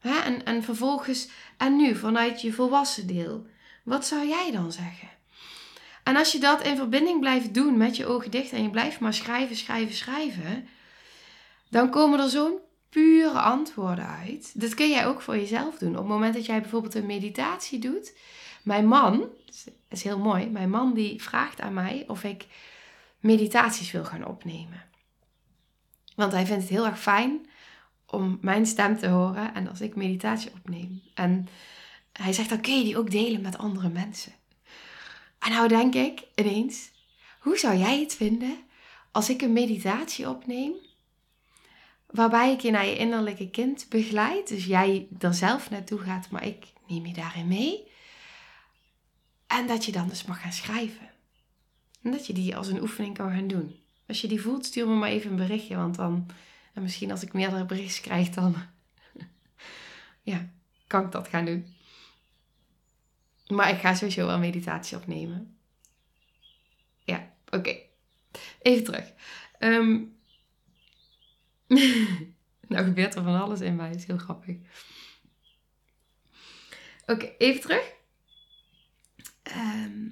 En, 0.02 0.46
en 0.46 0.63
vervolgens, 0.63 1.30
en 1.58 1.76
nu 1.76 1.96
vanuit 1.96 2.41
je 2.41 2.54
volwassen 2.54 3.08
deel, 3.08 3.46
wat 3.84 4.06
zou 4.06 4.28
jij 4.28 4.52
dan 4.52 4.72
zeggen? 4.72 5.10
En 6.04 6.15
als 6.15 6.32
je 6.32 6.39
dat 6.39 6.63
in 6.63 6.76
verbinding 6.76 7.20
blijft 7.20 7.54
doen 7.54 7.78
met 7.78 7.96
je 7.96 8.06
ogen 8.06 8.32
dicht 8.32 8.52
en 8.52 8.63
je 8.63 8.70
blijft 8.70 9.00
maar 9.00 9.13
schrijven, 9.13 9.56
schrijven, 9.56 9.96
schrijven, 9.96 10.67
dan 11.70 11.89
komen 11.89 12.20
er 12.20 12.30
zo'n 12.30 12.60
pure 12.89 13.39
antwoorden 13.39 14.08
uit. 14.08 14.62
Dat 14.62 14.74
kun 14.74 14.89
jij 14.89 15.08
ook 15.08 15.22
voor 15.22 15.36
jezelf 15.36 15.78
doen. 15.78 15.91
Op 15.91 15.98
het 15.98 16.08
moment 16.08 16.34
dat 16.34 16.46
jij 16.46 16.62
bijvoorbeeld 16.62 16.96
een 16.96 17.06
meditatie 17.06 17.80
doet. 17.80 18.13
Mijn 18.63 18.88
man, 18.88 19.20
dat 19.20 19.74
is 19.89 20.04
heel 20.04 20.20
mooi, 20.20 20.50
mijn 20.50 20.70
man 20.70 20.93
die 20.93 21.22
vraagt 21.22 21.62
aan 21.62 21.74
mij 21.74 22.04
of 22.08 22.24
ik 22.24 22.46
meditaties 23.20 23.91
wil 23.91 24.06
gaan 24.06 24.26
opnemen. 24.26 24.87
Want 26.17 26.32
hij 26.32 26.45
vindt 26.45 26.62
het 26.62 26.71
heel 26.71 26.86
erg 26.86 26.99
fijn 26.99 27.49
om 28.06 28.38
mijn 28.41 28.65
stem 28.65 28.97
te 28.97 29.08
horen 29.08 29.53
en 29.53 29.67
als 29.69 29.82
ik 29.82 29.95
meditatie 29.95 30.51
opneem. 30.53 31.01
En 31.13 31.47
hij 32.13 32.34
zegt, 32.34 32.49
dan 32.49 32.62
kun 32.62 32.77
je 32.77 32.84
die 32.84 32.97
ook 32.97 33.12
delen 33.12 33.41
met 33.41 33.58
andere 33.58 33.89
mensen. 33.89 34.32
En 35.39 35.51
nou 35.51 35.67
denk 35.67 35.95
ik 35.95 36.23
ineens, 36.36 36.91
hoe 37.39 37.58
zou 37.58 37.77
jij 37.77 37.99
het 37.99 38.15
vinden 38.15 38.58
als 39.12 39.30
ik 39.30 39.41
een 39.41 39.53
meditatie 39.53 40.30
opneem, 40.30 40.73
waarbij 42.06 42.51
ik 42.51 42.62
je 42.62 42.71
naar 42.71 42.86
je 42.86 42.97
innerlijke 42.97 43.49
kind 43.49 43.86
begeleid, 43.89 44.47
dus 44.47 44.65
jij 44.65 45.08
er 45.19 45.34
zelf 45.34 45.69
naartoe 45.69 45.99
gaat, 45.99 46.30
maar 46.30 46.45
ik 46.45 46.65
neem 46.88 47.06
je 47.06 47.13
daarin 47.13 47.47
mee, 47.47 47.91
en 49.47 49.67
dat 49.67 49.86
je 49.86 49.91
dan 49.91 50.08
dus 50.08 50.25
mag 50.25 50.41
gaan 50.41 50.51
schrijven. 50.51 51.10
En 52.01 52.12
dat 52.12 52.27
je 52.27 52.34
die 52.34 52.56
als 52.56 52.67
een 52.67 52.82
oefening 52.82 53.17
kan 53.17 53.32
gaan 53.32 53.47
doen. 53.47 53.87
Als 54.08 54.22
je 54.22 54.28
die 54.28 54.41
voelt, 54.41 54.65
stuur 54.65 54.88
me 54.88 54.96
maar 54.96 55.10
even 55.10 55.30
een 55.30 55.36
berichtje, 55.36 55.76
want 55.76 55.96
dan, 55.96 56.30
en 56.74 56.82
misschien 56.82 57.12
als 57.12 57.24
ik 57.24 57.34
meerdere 57.34 57.65
berichtjes 57.65 58.02
krijg, 58.02 58.30
dan 58.30 58.56
ja, 60.32 60.50
kan 60.88 61.06
ik 61.06 61.12
dat 61.12 61.28
gaan 61.28 61.46
doen. 61.46 61.76
Maar 63.48 63.70
ik 63.70 63.80
ga 63.80 63.93
sowieso 63.93 64.26
wel 64.26 64.39
meditatie 64.39 64.98
opnemen. 64.98 65.58
Ja, 67.04 67.34
oké. 67.50 67.78
Even 68.62 68.84
terug. 68.84 69.13
Ehm, 69.60 70.04
nou 72.67 72.86
gebeurt 72.86 73.15
er 73.15 73.24
van 73.24 73.41
alles 73.41 73.62
in 73.62 73.76
mij. 73.76 73.88
Dat 73.88 73.98
is 73.98 74.06
heel 74.06 74.17
grappig. 74.17 74.56
Oké, 77.06 77.26
even 77.38 77.62
terug. 77.62 77.93
Ehm, 79.43 80.08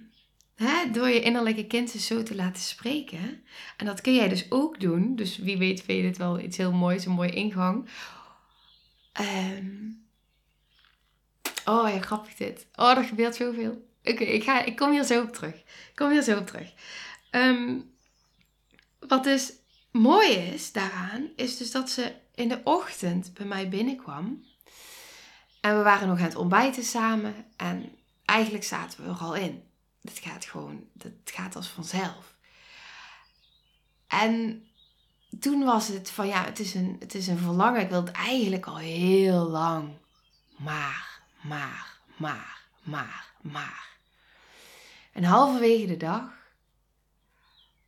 door 0.92 1.10
je 1.10 1.22
innerlijke 1.22 1.68
kind 1.68 1.90
zo 1.90 2.24
te 2.24 2.36
laten 2.36 2.64
spreken. 2.64 3.44
En 3.78 3.86
dat 3.86 4.02
kun 4.02 4.16
jij 4.16 4.30
dus 4.30 4.52
ook 4.52 4.80
doen. 4.80 5.16
Dus 5.16 5.38
wie 5.38 5.58
weet 5.58 5.82
vind 5.82 5.98
je 5.98 6.08
dit 6.08 6.18
wel 6.18 6.40
iets 6.40 6.58
heel 6.58 6.72
moois, 6.72 7.06
een 7.06 7.12
mooie 7.12 7.34
ingang. 7.34 7.90
Um, 9.22 10.06
Oh 11.66 11.90
ja, 11.90 12.02
grappig 12.02 12.36
dit. 12.36 12.68
Oh, 12.76 12.98
er 12.98 13.04
gebeurt 13.04 13.36
zoveel. 13.36 13.88
Oké, 14.04 14.24
ik 14.24 14.46
ik, 14.46 14.66
ik 14.66 14.76
kom 14.76 14.92
hier 14.92 15.04
zo 15.04 15.22
op 15.22 15.34
terug. 15.34 15.56
Ik 15.56 15.96
kom 15.96 16.12
hier 16.12 16.22
zo 16.22 16.38
op 16.38 16.48
terug. 16.48 16.74
Ehm, 17.30 17.80
wat 19.00 19.24
dus 19.24 19.54
mooi 19.92 20.32
is 20.32 20.72
daaraan, 20.72 21.30
is 21.36 21.58
dus 21.58 21.72
dat 21.72 21.90
ze 21.90 22.14
in 22.36 22.48
de 22.48 22.62
ochtend 22.64 23.34
bij 23.34 23.46
mij 23.46 23.70
binnenkwam. 23.70 24.44
En 25.62 25.78
we 25.78 25.84
waren 25.84 26.08
nog 26.08 26.18
aan 26.18 26.24
het 26.24 26.36
ontbijten 26.36 26.84
samen. 26.84 27.36
En 27.58 27.92
eigenlijk 28.26 28.64
zaten 28.64 29.04
we 29.04 29.10
er 29.10 29.18
al 29.18 29.36
in. 29.36 29.64
Het 30.06 30.20
gaat 30.20 30.46
gewoon, 30.46 30.84
het 30.98 31.32
gaat 31.34 31.56
als 31.56 31.68
vanzelf. 31.68 32.36
En 34.08 34.68
toen 35.40 35.64
was 35.64 35.88
het 35.88 36.10
van 36.10 36.28
ja, 36.28 36.44
het 36.44 36.60
is 36.60 36.74
een, 36.74 36.96
het 37.00 37.16
is 37.16 37.28
een 37.28 37.38
verlangen. 37.38 37.82
Ik 37.82 37.90
wil 37.90 38.06
het 38.06 38.12
eigenlijk 38.12 38.66
al 38.66 38.78
heel 38.78 39.50
lang. 39.50 39.90
Maar 40.58 41.16
maar, 41.46 42.00
maar, 42.18 42.62
maar, 42.84 43.34
maar. 43.42 43.98
En 45.12 45.24
halverwege 45.24 45.86
de 45.86 45.98
dag 45.98 46.24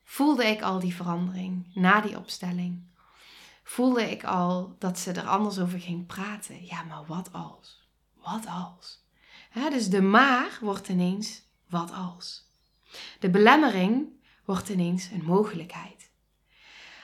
voelde 0.03 0.45
ik 0.45 0.62
al 0.62 0.80
die 0.80 0.95
verandering 0.95 1.71
na 1.73 2.01
die 2.01 2.17
opstelling. 2.17 2.86
Voelde 3.63 4.12
ik 4.12 4.23
al 4.23 4.75
dat 4.80 4.99
ze 4.99 5.12
er 5.12 5.27
anders 5.27 5.60
over 5.60 5.80
ging 5.80 6.06
praten. 6.06 6.65
Ja, 6.65 6.84
maar 6.84 7.06
wat 7.06 7.34
als? 7.34 7.88
Wat 8.13 8.45
als? 8.47 9.06
dus 9.53 9.89
de 9.89 10.01
maar 10.01 10.58
wordt 10.62 10.88
ineens 10.88 11.41
wat 11.69 11.91
als. 11.91 12.45
De 13.19 13.30
belemmering 13.30 14.08
wordt 14.45 14.69
ineens 14.69 15.10
een 15.10 15.23
mogelijkheid. 15.25 16.10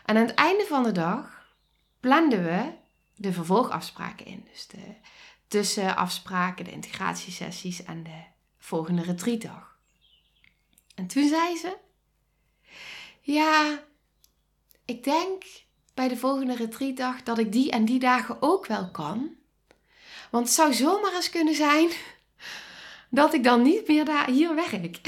En 0.05 0.17
aan 0.17 0.25
het 0.25 0.33
einde 0.33 0.65
van 0.65 0.83
de 0.83 0.91
dag 0.91 1.45
planden 1.99 2.43
we 2.43 2.73
de 3.15 3.33
vervolgafspraken 3.33 4.25
in. 4.25 4.47
Dus 4.51 4.67
de, 4.67 4.95
tussen 5.47 5.95
afspraken, 5.95 6.65
de 6.65 6.71
integratiesessies 6.71 7.83
en 7.83 8.03
de 8.03 8.23
volgende 8.57 9.01
retreatdag. 9.01 9.77
En 10.95 11.07
toen 11.07 11.27
zei 11.27 11.57
ze: 11.57 11.77
Ja, 13.21 13.83
ik 14.85 15.03
denk 15.03 15.43
bij 15.93 16.07
de 16.07 16.17
volgende 16.17 16.55
retreatdag 16.55 17.23
dat 17.23 17.37
ik 17.37 17.51
die 17.51 17.71
en 17.71 17.85
die 17.85 17.99
dagen 17.99 18.41
ook 18.41 18.65
wel 18.65 18.91
kan. 18.91 19.35
Want 20.31 20.45
het 20.45 20.55
zou 20.55 20.73
zomaar 20.73 21.13
eens 21.13 21.29
kunnen 21.29 21.55
zijn 21.55 21.89
dat 23.13 23.33
ik 23.33 23.43
dan 23.43 23.61
niet 23.61 23.87
meer 23.87 24.05
daar, 24.05 24.29
hier 24.29 24.55
werk. 24.55 25.01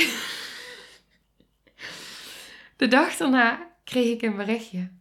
De 2.78 2.88
dag 2.88 3.16
daarna 3.18 3.72
kreeg 3.84 4.14
ik 4.14 4.22
een 4.22 4.36
berichtje. 4.36 4.92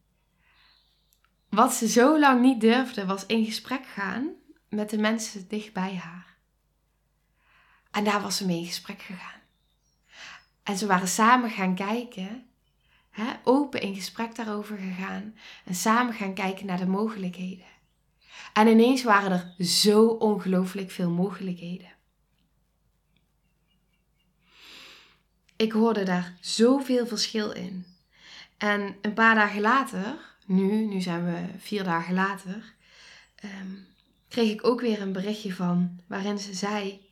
Wat 1.48 1.74
ze 1.74 1.88
zo 1.88 2.18
lang 2.18 2.40
niet 2.40 2.60
durfde 2.60 3.06
was 3.06 3.26
in 3.26 3.44
gesprek 3.44 3.86
gaan 3.86 4.28
met 4.68 4.90
de 4.90 4.98
mensen 4.98 5.48
dicht 5.48 5.72
bij 5.72 5.96
haar. 5.96 6.36
En 7.90 8.04
daar 8.04 8.20
was 8.20 8.36
ze 8.36 8.46
mee 8.46 8.58
in 8.58 8.66
gesprek 8.66 9.02
gegaan. 9.02 9.40
En 10.62 10.76
ze 10.76 10.86
waren 10.86 11.08
samen 11.08 11.50
gaan 11.50 11.74
kijken, 11.74 12.46
hè, 13.10 13.32
open 13.44 13.80
in 13.80 13.94
gesprek 13.94 14.34
daarover 14.34 14.78
gegaan 14.78 15.36
en 15.64 15.74
samen 15.74 16.14
gaan 16.14 16.34
kijken 16.34 16.66
naar 16.66 16.78
de 16.78 16.86
mogelijkheden. 16.86 17.66
En 18.52 18.66
ineens 18.66 19.02
waren 19.02 19.30
er 19.30 19.64
zo 19.64 20.06
ongelooflijk 20.06 20.90
veel 20.90 21.10
mogelijkheden. 21.10 21.93
Ik 25.56 25.72
hoorde 25.72 26.02
daar 26.02 26.36
zoveel 26.40 27.06
verschil 27.06 27.50
in. 27.50 27.86
En 28.56 28.96
een 29.02 29.14
paar 29.14 29.34
dagen 29.34 29.60
later, 29.60 30.16
nu, 30.46 30.84
nu 30.84 31.00
zijn 31.00 31.24
we 31.24 31.58
vier 31.58 31.84
dagen 31.84 32.14
later, 32.14 32.74
ehm, 33.34 33.72
kreeg 34.28 34.50
ik 34.50 34.66
ook 34.66 34.80
weer 34.80 35.00
een 35.00 35.12
berichtje 35.12 35.54
van 35.54 36.00
waarin 36.06 36.38
ze 36.38 36.54
zei: 36.54 37.08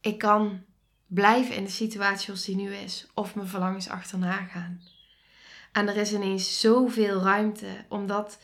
Ik 0.00 0.18
kan 0.18 0.64
blijven 1.06 1.54
in 1.54 1.64
de 1.64 1.70
situatie 1.70 2.24
zoals 2.24 2.44
die 2.44 2.56
nu 2.56 2.74
is, 2.74 3.06
of 3.14 3.34
mijn 3.34 3.48
verlangens 3.48 3.88
achterna 3.88 4.44
gaan. 4.44 4.82
En 5.72 5.88
er 5.88 5.96
is 5.96 6.12
ineens 6.12 6.60
zoveel 6.60 7.22
ruimte, 7.22 7.84
omdat 7.88 8.38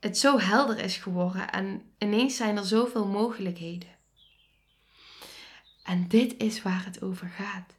het 0.00 0.18
zo 0.18 0.38
helder 0.38 0.78
is 0.78 0.96
geworden 0.96 1.50
en 1.50 1.82
ineens 1.98 2.36
zijn 2.36 2.56
er 2.56 2.66
zoveel 2.66 3.06
mogelijkheden. 3.06 3.96
En 5.82 6.08
dit 6.08 6.34
is 6.36 6.62
waar 6.62 6.84
het 6.84 7.02
over 7.02 7.28
gaat. 7.28 7.74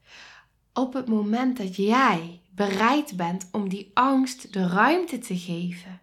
Op 0.79 0.93
het 0.93 1.07
moment 1.07 1.57
dat 1.57 1.75
jij 1.75 2.41
bereid 2.51 3.17
bent 3.17 3.49
om 3.51 3.69
die 3.69 3.91
angst 3.93 4.53
de 4.53 4.67
ruimte 4.67 5.17
te 5.17 5.37
geven, 5.37 6.01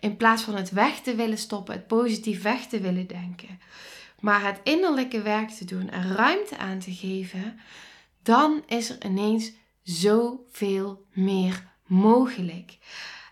in 0.00 0.16
plaats 0.16 0.42
van 0.42 0.54
het 0.54 0.70
weg 0.70 1.00
te 1.00 1.14
willen 1.14 1.38
stoppen, 1.38 1.74
het 1.74 1.86
positief 1.86 2.42
weg 2.42 2.66
te 2.66 2.80
willen 2.80 3.06
denken, 3.06 3.60
maar 4.20 4.44
het 4.44 4.60
innerlijke 4.62 5.22
werk 5.22 5.50
te 5.50 5.64
doen 5.64 5.90
en 5.90 6.14
ruimte 6.14 6.56
aan 6.58 6.78
te 6.78 6.92
geven, 6.92 7.60
dan 8.22 8.62
is 8.66 8.90
er 8.90 9.04
ineens 9.04 9.52
zoveel 9.82 11.06
meer 11.12 11.68
mogelijk. 11.86 12.78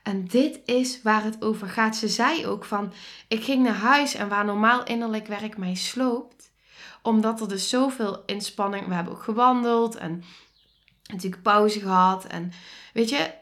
En 0.03 0.25
dit 0.29 0.61
is 0.65 1.03
waar 1.03 1.25
het 1.25 1.43
over 1.43 1.69
gaat. 1.69 1.97
Ze 1.97 2.09
zei 2.09 2.47
ook 2.47 2.65
van, 2.65 2.93
ik 3.29 3.45
ging 3.45 3.63
naar 3.63 3.75
huis 3.75 4.15
en 4.15 4.29
waar 4.29 4.45
normaal 4.45 4.85
innerlijk 4.85 5.27
werk 5.27 5.57
mij 5.57 5.75
sloopt, 5.75 6.53
omdat 7.03 7.41
er 7.41 7.49
dus 7.49 7.69
zoveel 7.69 8.23
inspanning, 8.27 8.87
we 8.87 8.95
hebben 8.95 9.13
ook 9.13 9.23
gewandeld 9.23 9.97
en 9.97 10.25
natuurlijk 11.13 11.43
pauze 11.43 11.81
gehad 11.81 12.25
en 12.25 12.53
weet 12.93 13.09
je, 13.09 13.35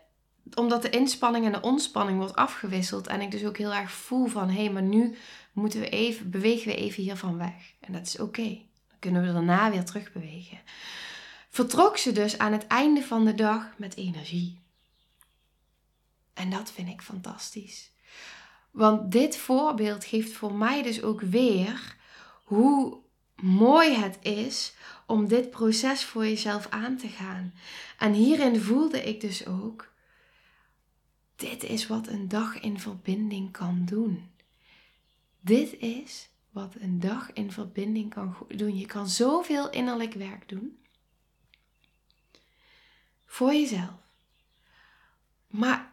omdat 0.54 0.82
de 0.82 0.90
inspanning 0.90 1.44
en 1.44 1.52
de 1.52 1.60
ontspanning 1.60 2.18
wordt 2.18 2.36
afgewisseld 2.36 3.06
en 3.06 3.20
ik 3.20 3.30
dus 3.30 3.44
ook 3.44 3.58
heel 3.58 3.74
erg 3.74 3.90
voel 3.90 4.26
van, 4.26 4.48
hé, 4.48 4.64
hey, 4.64 4.70
maar 4.70 4.82
nu 4.82 5.16
moeten 5.52 5.80
we 5.80 5.88
even, 5.88 6.30
bewegen 6.30 6.72
we 6.72 6.76
even 6.76 7.02
hiervan 7.02 7.38
weg. 7.38 7.72
En 7.80 7.92
dat 7.92 8.06
is 8.06 8.18
oké. 8.18 8.48
Dan 8.88 8.98
kunnen 8.98 9.26
we 9.26 9.32
daarna 9.32 9.70
weer 9.70 9.84
terug 9.84 10.12
bewegen. 10.12 10.58
Vertrok 11.50 11.96
ze 11.96 12.12
dus 12.12 12.38
aan 12.38 12.52
het 12.52 12.66
einde 12.66 13.02
van 13.02 13.24
de 13.24 13.34
dag 13.34 13.72
met 13.76 13.96
energie. 13.96 14.60
En 16.34 16.50
dat 16.50 16.70
vind 16.70 16.88
ik 16.88 17.02
fantastisch. 17.02 17.90
Want 18.70 19.12
dit 19.12 19.36
voorbeeld 19.36 20.04
geeft 20.04 20.32
voor 20.32 20.54
mij 20.54 20.82
dus 20.82 21.02
ook 21.02 21.20
weer 21.20 21.96
hoe 22.44 22.98
mooi 23.42 23.94
het 23.94 24.18
is 24.22 24.72
om 25.06 25.28
dit 25.28 25.50
proces 25.50 26.04
voor 26.04 26.26
jezelf 26.26 26.66
aan 26.68 26.96
te 26.96 27.08
gaan. 27.08 27.54
En 27.98 28.12
hierin 28.12 28.60
voelde 28.60 29.02
ik 29.02 29.20
dus 29.20 29.46
ook, 29.46 29.92
dit 31.36 31.62
is 31.62 31.86
wat 31.86 32.08
een 32.08 32.28
dag 32.28 32.60
in 32.60 32.80
verbinding 32.80 33.52
kan 33.52 33.84
doen. 33.84 34.30
Dit 35.40 35.78
is 35.78 36.28
wat 36.50 36.74
een 36.78 37.00
dag 37.00 37.32
in 37.32 37.52
verbinding 37.52 38.14
kan 38.14 38.36
doen. 38.48 38.78
Je 38.78 38.86
kan 38.86 39.08
zoveel 39.08 39.70
innerlijk 39.70 40.14
werk 40.14 40.48
doen. 40.48 40.78
Voor 43.26 43.52
jezelf. 43.52 44.00
Maar 45.46 45.92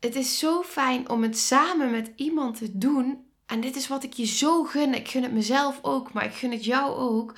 het 0.00 0.14
is 0.14 0.38
zo 0.38 0.62
fijn 0.62 1.08
om 1.08 1.22
het 1.22 1.38
samen 1.38 1.90
met 1.90 2.12
iemand 2.16 2.56
te 2.56 2.78
doen. 2.78 3.29
En 3.50 3.60
dit 3.60 3.76
is 3.76 3.88
wat 3.88 4.04
ik 4.04 4.12
je 4.12 4.26
zo 4.26 4.64
gun. 4.64 4.94
Ik 4.94 5.08
gun 5.08 5.22
het 5.22 5.32
mezelf 5.32 5.78
ook, 5.82 6.12
maar 6.12 6.24
ik 6.24 6.34
gun 6.34 6.50
het 6.50 6.64
jou 6.64 6.96
ook. 6.96 7.34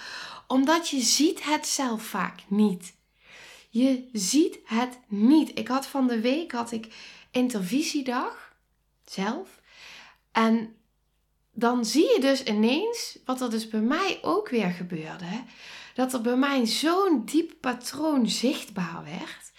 Omdat 0.46 0.88
je 0.88 1.00
ziet 1.00 1.44
het 1.44 1.66
zelf 1.66 2.02
vaak 2.02 2.40
niet. 2.46 2.94
Je 3.70 4.08
ziet 4.12 4.58
het 4.64 4.98
niet. 5.08 5.58
Ik 5.58 5.68
had 5.68 5.86
van 5.86 6.06
de 6.06 6.20
week 6.20 6.52
had 6.52 6.72
ik 6.72 6.94
intervisiedag 7.30 8.54
zelf. 9.04 9.60
En 10.32 10.76
dan 11.52 11.84
zie 11.84 12.12
je 12.14 12.20
dus 12.20 12.42
ineens, 12.42 13.18
wat 13.24 13.40
er 13.40 13.50
dus 13.50 13.68
bij 13.68 13.80
mij 13.80 14.18
ook 14.22 14.48
weer 14.48 14.70
gebeurde, 14.70 15.42
dat 15.94 16.12
er 16.12 16.20
bij 16.20 16.36
mij 16.36 16.66
zo'n 16.66 17.24
diep 17.24 17.52
patroon 17.60 18.28
zichtbaar 18.28 19.04
werd. 19.04 19.52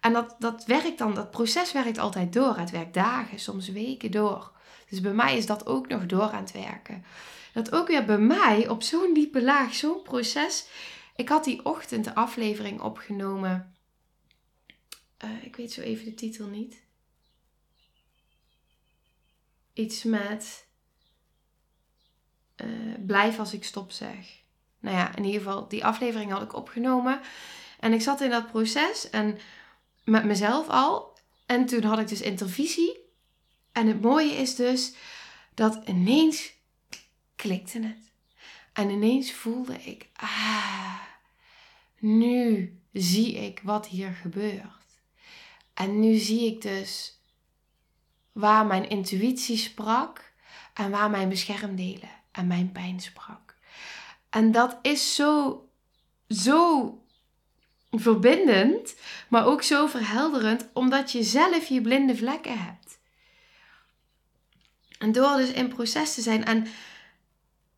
En 0.00 0.12
dat, 0.12 0.36
dat 0.38 0.64
werkt 0.64 0.98
dan, 0.98 1.14
dat 1.14 1.30
proces 1.30 1.72
werkt 1.72 1.98
altijd 1.98 2.32
door. 2.32 2.56
Het 2.56 2.70
werkt 2.70 2.94
dagen, 2.94 3.38
soms 3.38 3.68
weken 3.68 4.10
door. 4.10 4.56
Dus 4.90 5.00
bij 5.00 5.12
mij 5.12 5.36
is 5.36 5.46
dat 5.46 5.66
ook 5.66 5.88
nog 5.88 6.06
door 6.06 6.30
aan 6.30 6.42
het 6.42 6.52
werken. 6.52 7.04
Dat 7.52 7.72
ook 7.72 7.88
weer 7.88 8.04
bij 8.04 8.18
mij 8.18 8.68
op 8.68 8.82
zo'n 8.82 9.14
diepe 9.14 9.42
laag, 9.42 9.74
zo'n 9.74 10.02
proces. 10.02 10.66
Ik 11.16 11.28
had 11.28 11.44
die 11.44 11.64
ochtend 11.64 12.04
de 12.04 12.14
aflevering 12.14 12.80
opgenomen. 12.80 13.76
Uh, 15.24 15.44
ik 15.44 15.56
weet 15.56 15.72
zo 15.72 15.80
even 15.80 16.04
de 16.04 16.14
titel 16.14 16.46
niet. 16.46 16.82
Iets 19.72 20.02
met. 20.02 20.66
Uh, 22.56 22.94
blijf 23.06 23.38
als 23.38 23.52
ik 23.52 23.64
stop 23.64 23.90
zeg. 23.90 24.26
Nou 24.80 24.96
ja, 24.96 25.16
in 25.16 25.24
ieder 25.24 25.40
geval, 25.40 25.68
die 25.68 25.84
aflevering 25.84 26.30
had 26.30 26.42
ik 26.42 26.54
opgenomen. 26.54 27.20
En 27.80 27.92
ik 27.92 28.00
zat 28.00 28.20
in 28.20 28.30
dat 28.30 28.50
proces 28.50 29.10
en 29.10 29.38
met 30.04 30.24
mezelf 30.24 30.68
al. 30.68 31.16
En 31.46 31.66
toen 31.66 31.82
had 31.82 31.98
ik 31.98 32.08
dus 32.08 32.20
intervisie. 32.20 33.07
En 33.78 33.86
het 33.86 34.02
mooie 34.02 34.32
is 34.32 34.54
dus 34.54 34.92
dat 35.54 35.80
ineens 35.84 36.52
klikte 37.36 37.80
het. 37.80 38.12
En 38.72 38.90
ineens 38.90 39.32
voelde 39.32 39.76
ik, 39.76 40.08
ah, 40.12 41.00
nu 41.98 42.72
zie 42.92 43.34
ik 43.34 43.60
wat 43.62 43.86
hier 43.86 44.10
gebeurt. 44.10 45.00
En 45.74 46.00
nu 46.00 46.16
zie 46.16 46.54
ik 46.54 46.62
dus 46.62 47.20
waar 48.32 48.66
mijn 48.66 48.88
intuïtie 48.88 49.56
sprak 49.56 50.32
en 50.74 50.90
waar 50.90 51.10
mijn 51.10 51.28
beschermdelen 51.28 52.10
en 52.32 52.46
mijn 52.46 52.72
pijn 52.72 53.00
sprak. 53.00 53.56
En 54.30 54.52
dat 54.52 54.78
is 54.82 55.14
zo, 55.14 55.62
zo 56.28 56.92
verbindend, 57.90 58.94
maar 59.28 59.46
ook 59.46 59.62
zo 59.62 59.86
verhelderend, 59.86 60.68
omdat 60.72 61.12
je 61.12 61.22
zelf 61.22 61.66
je 61.66 61.80
blinde 61.80 62.16
vlekken 62.16 62.58
hebt. 62.58 62.87
En 64.98 65.12
door 65.12 65.36
dus 65.36 65.50
in 65.50 65.68
proces 65.68 66.14
te 66.14 66.20
zijn. 66.20 66.44
En 66.44 66.66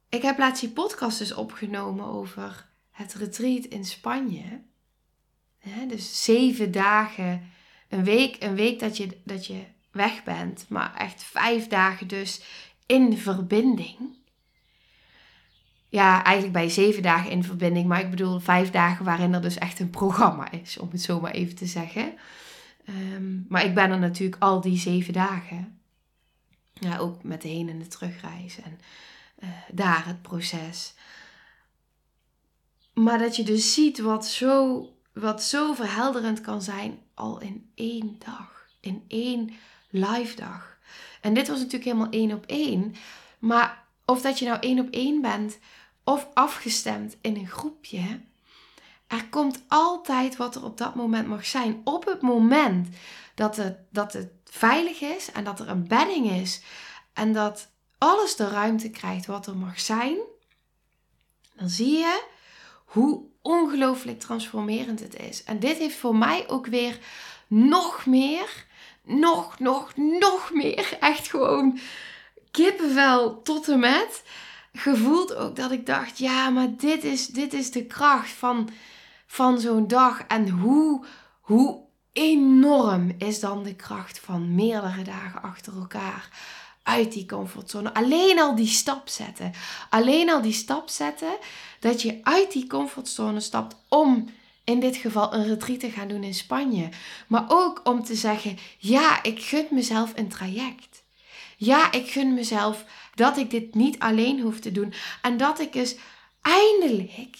ik 0.09 0.23
heb 0.23 0.39
laatst 0.39 0.61
die 0.61 0.71
podcast 0.71 1.19
dus 1.19 1.35
opgenomen 1.35 2.05
over 2.05 2.67
het 2.91 3.15
retreat 3.15 3.65
in 3.65 3.85
Spanje. 3.85 4.61
dus 5.89 6.25
zeven 6.25 6.73
dagen, 6.73 7.51
een 7.89 8.05
week, 8.05 8.37
een 8.43 8.55
week 8.55 8.79
dat 8.79 8.97
je, 8.97 9.21
dat 9.25 9.47
je 9.47 9.65
weg 9.91 10.25
bent, 10.25 10.67
maar 10.69 10.95
echt 10.95 11.23
vijf 11.23 11.67
dagen 11.67 12.09
dus 12.09 12.43
in 12.87 13.19
verbinding 13.19 14.19
ja, 15.91 16.25
eigenlijk 16.25 16.55
bij 16.55 16.69
zeven 16.69 17.03
dagen 17.03 17.31
in 17.31 17.45
verbinding. 17.45 17.87
Maar 17.87 18.01
ik 18.01 18.11
bedoel 18.11 18.39
vijf 18.39 18.71
dagen 18.71 19.05
waarin 19.05 19.35
er 19.35 19.43
dus 19.43 19.59
echt 19.59 19.81
een 19.81 19.91
programma 19.91 20.51
is, 20.51 20.79
om 20.79 20.89
het 20.91 21.03
zo 21.03 21.21
maar 21.21 21.31
even 21.31 21.55
te 21.55 21.67
zeggen. 21.67 22.13
Ehm, 22.85 23.49
maar 23.49 23.65
ik 23.65 23.75
ben 23.75 23.91
er 23.91 23.99
natuurlijk 23.99 24.43
al 24.43 24.61
die 24.61 24.79
zeven 24.79 25.13
dagen. 25.13 25.80
Ja, 26.81 26.99
ook 26.99 27.23
met 27.23 27.43
de 27.43 27.49
heen- 27.49 27.69
en 27.69 27.79
de 27.79 27.87
terugreis. 27.87 28.59
En 28.61 28.81
uh, 29.43 29.49
daar 29.73 30.07
het 30.07 30.23
proces. 30.23 30.95
Maar 32.95 33.19
dat 33.19 33.37
je 33.37 33.43
dus 33.43 33.75
ziet 33.75 33.99
wat 33.99 34.27
zo, 34.27 34.87
wat 35.13 35.43
zo 35.43 35.73
verhelderend 35.73 36.41
kan 36.41 36.63
zijn 36.63 36.99
al 37.15 37.41
in 37.41 37.71
één 37.75 38.17
dag. 38.19 38.67
In 38.81 39.05
één 39.09 39.51
live 39.91 40.37
dag. 40.37 40.79
En 41.21 41.35
dit 41.35 41.49
was 41.49 41.59
natuurlijk 41.59 41.85
helemaal 41.85 42.11
één 42.11 42.33
op 42.33 42.47
één. 42.47 42.95
Maar 43.39 43.85
of 44.05 44.21
dat 44.23 44.39
je 44.39 44.45
nou 44.45 44.61
één 44.61 44.79
op 44.79 44.91
één 44.91 45.21
bent 45.21 45.59
of 46.05 46.29
afgestemd 46.35 47.17
in 47.21 47.37
een 47.37 47.49
groepje. 47.49 48.21
Er 49.07 49.29
komt 49.29 49.63
altijd 49.69 50.37
wat 50.37 50.55
er 50.55 50.65
op 50.65 50.79
dat 50.79 50.95
moment 50.95 51.29
mag 51.29 51.47
zijn. 51.47 51.81
Op 51.85 52.05
het 52.05 52.21
moment 52.21 52.89
dat 53.41 53.57
het, 53.57 53.77
dat 53.91 54.13
het 54.13 54.31
veilig 54.45 55.01
is 55.01 55.33
en 55.33 55.45
dat 55.45 55.61
er 55.61 55.69
een 55.69 55.89
bedding 55.89 56.31
is 56.31 56.61
en 57.13 57.33
dat 57.33 57.69
alles 57.99 58.37
de 58.37 58.49
ruimte 58.49 58.91
krijgt 58.91 59.27
wat 59.27 59.47
er 59.47 59.57
mag 59.57 59.81
zijn, 59.81 60.17
dan 61.55 61.69
zie 61.69 61.99
je 61.99 62.23
hoe 62.85 63.25
ongelooflijk 63.43 64.21
transformerend 64.21 65.01
het 65.01 65.17
is. 65.17 65.45
En 65.45 65.59
dit 65.59 65.79
heeft 65.79 65.97
voor 65.97 66.17
mij 66.17 66.49
ook 66.49 66.67
weer 66.67 66.99
nog 67.47 68.07
meer, 68.07 68.67
nog, 69.03 69.59
nog, 69.59 69.97
nog 69.97 70.51
meer, 70.53 70.97
echt 71.01 71.29
gewoon 71.29 71.79
kippenvel 72.51 73.43
tot 73.43 73.69
en 73.69 73.79
met 73.79 74.23
gevoeld 74.73 75.35
ook 75.35 75.57
dat 75.57 75.71
ik 75.71 75.87
dacht, 75.87 76.19
ja, 76.19 76.51
maar 76.51 76.77
dit 76.77 77.05
is, 77.05 77.27
dit 77.27 77.53
is 77.53 77.71
de 77.71 77.87
kracht 77.87 78.31
van, 78.31 78.69
van 79.27 79.61
zo'n 79.61 79.89
dag. 79.89 80.21
En 80.27 80.49
hoe, 80.49 81.05
hoe 81.41 81.89
enorm 82.13 83.15
is 83.19 83.41
dan 83.41 83.63
de 83.63 83.75
kracht 83.75 84.21
van 84.21 84.55
meerdere 84.55 85.03
dagen 85.03 85.43
achter 85.43 85.77
elkaar 85.77 86.29
uit 86.83 87.13
die 87.13 87.27
comfortzone. 87.27 87.95
Alleen 87.95 88.41
al 88.41 88.55
die 88.55 88.67
stap 88.67 89.09
zetten. 89.09 89.53
Alleen 89.91 90.31
al 90.31 90.43
die 90.43 90.53
stap 90.53 90.89
zetten 90.89 91.37
dat 91.81 92.03
je 92.03 92.21
uit 92.23 92.53
die 92.53 92.67
comfortzone 92.67 93.41
stapt 93.41 93.77
om 93.89 94.29
in 94.65 94.81
dit 94.81 94.97
geval 94.97 95.35
een 95.35 95.47
retreat 95.47 95.81
te 95.81 95.91
gaan 95.91 96.09
doen 96.09 96.25
in 96.25 96.35
Spanje. 96.35 96.89
Maar 97.27 97.45
ook 97.49 97.81
om 97.85 98.05
te 98.05 98.15
zeggen, 98.15 98.59
ja, 98.79 99.23
ik 99.23 99.43
gun 99.43 99.67
mezelf 99.71 100.13
een 100.17 100.29
traject. 100.29 101.03
Ja, 101.57 101.93
ik 101.93 102.11
gun 102.11 102.35
mezelf 102.35 102.85
dat 103.15 103.37
ik 103.37 103.51
dit 103.51 103.75
niet 103.75 103.99
alleen 103.99 104.41
hoef 104.41 104.61
te 104.61 104.73
doen. 104.73 104.95
En 105.23 105.37
dat 105.37 105.61
ik 105.61 105.73
dus 105.73 105.97
eindelijk, 106.43 107.37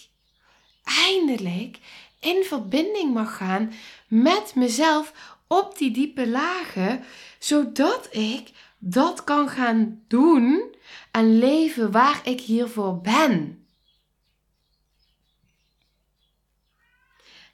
eindelijk 0.83 1.77
in 2.21 2.43
verbinding 2.43 3.13
mag 3.13 3.37
gaan 3.37 3.73
met 4.07 4.55
mezelf 4.55 5.13
op 5.47 5.77
die 5.77 5.91
diepe 5.91 6.27
lagen, 6.27 7.03
zodat 7.39 8.07
ik 8.15 8.51
dat 8.77 9.23
kan 9.23 9.49
gaan 9.49 10.03
doen 10.07 10.75
en 11.11 11.37
leven 11.37 11.91
waar 11.91 12.21
ik 12.23 12.41
hiervoor 12.41 13.01
ben. 13.01 13.65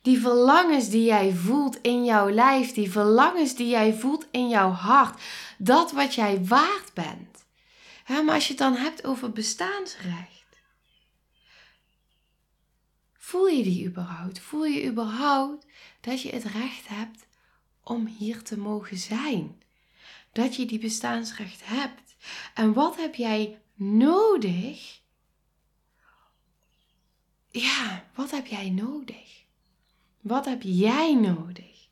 Die 0.01 0.19
verlangens 0.19 0.89
die 0.89 1.03
jij 1.03 1.33
voelt 1.33 1.81
in 1.81 2.05
jouw 2.05 2.29
lijf, 2.29 2.73
die 2.73 2.91
verlangens 2.91 3.55
die 3.55 3.67
jij 3.69 3.93
voelt 3.93 4.27
in 4.31 4.49
jouw 4.49 4.71
hart, 4.71 5.21
dat 5.57 5.91
wat 5.91 6.15
jij 6.15 6.45
waard 6.45 6.93
bent. 6.93 7.45
maar 8.07 8.33
als 8.33 8.43
je 8.43 8.49
het 8.49 8.61
dan 8.61 8.75
hebt 8.75 9.05
over 9.05 9.31
bestaansrecht, 9.31 10.36
voel 13.27 13.47
je 13.47 13.63
die 13.63 13.85
überhaupt? 13.85 14.39
Voel 14.39 14.65
je 14.65 14.85
überhaupt 14.85 15.65
dat 16.01 16.21
je 16.21 16.29
het 16.29 16.43
recht 16.43 16.87
hebt 16.87 17.27
om 17.83 18.05
hier 18.05 18.43
te 18.43 18.57
mogen 18.57 18.97
zijn. 18.97 19.61
Dat 20.31 20.55
je 20.55 20.65
die 20.65 20.79
bestaansrecht 20.79 21.61
hebt. 21.65 22.15
En 22.53 22.73
wat 22.73 22.95
heb 22.97 23.15
jij 23.15 23.61
nodig? 23.73 25.01
Ja, 27.49 28.05
wat 28.15 28.31
heb 28.31 28.47
jij 28.47 28.69
nodig? 28.69 29.43
Wat 30.21 30.45
heb 30.45 30.61
jij 30.61 31.15
nodig? 31.15 31.87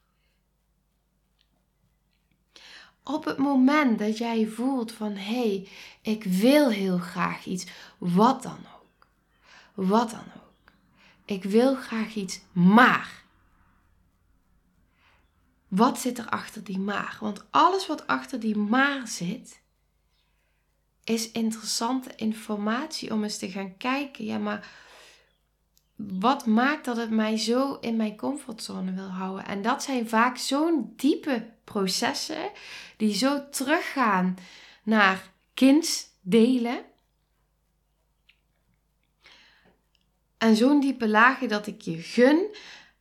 Op 3.04 3.26
het 3.26 3.38
moment 3.38 4.00
dat 4.00 4.18
jij 4.18 4.48
voelt 4.48 4.92
van 4.92 5.12
hé, 5.12 5.50
hey, 5.50 5.68
ik 6.02 6.24
wil 6.24 6.70
heel 6.70 6.98
graag 6.98 7.46
iets, 7.46 7.66
wat 7.98 8.44
dan 8.44 8.60
ook. 8.76 9.08
Wat 9.74 10.10
dan 10.10 10.26
ook. 10.35 10.35
Ik 11.26 11.44
wil 11.44 11.76
graag 11.76 12.16
iets, 12.16 12.40
maar. 12.52 13.24
Wat 15.68 16.00
zit 16.00 16.18
er 16.18 16.30
achter 16.30 16.64
die 16.64 16.80
maar? 16.80 17.18
Want 17.20 17.46
alles 17.50 17.88
wat 17.88 18.08
achter 18.08 18.40
die 18.40 18.58
maar 18.58 19.08
zit, 19.08 19.62
is 21.04 21.32
interessante 21.32 22.16
informatie 22.16 23.14
om 23.14 23.24
eens 23.24 23.38
te 23.38 23.52
gaan 23.52 23.78
kijken. 23.78 24.26
Ja, 24.26 24.38
maar 24.38 24.70
wat 25.96 26.46
maakt 26.46 26.86
dat 26.86 26.98
het 26.98 27.10
mij 27.10 27.38
zo 27.38 27.74
in 27.74 27.96
mijn 27.96 28.18
comfortzone 28.18 28.94
wil 28.94 29.10
houden? 29.10 29.46
En 29.46 29.62
dat 29.62 29.84
zijn 29.84 30.10
vaak 30.10 30.38
zo'n 30.38 30.94
diepe 30.96 31.50
processen 31.64 32.52
die 32.98 33.16
zo 33.16 33.50
teruggaan 33.50 34.38
naar 34.84 35.32
kindsdelen. 35.54 36.86
En 40.46 40.56
zo'n 40.56 40.80
diepe 40.80 41.08
lagen 41.08 41.48
dat 41.48 41.68
ik 41.68 41.82
je 41.82 41.98
gun 41.98 42.56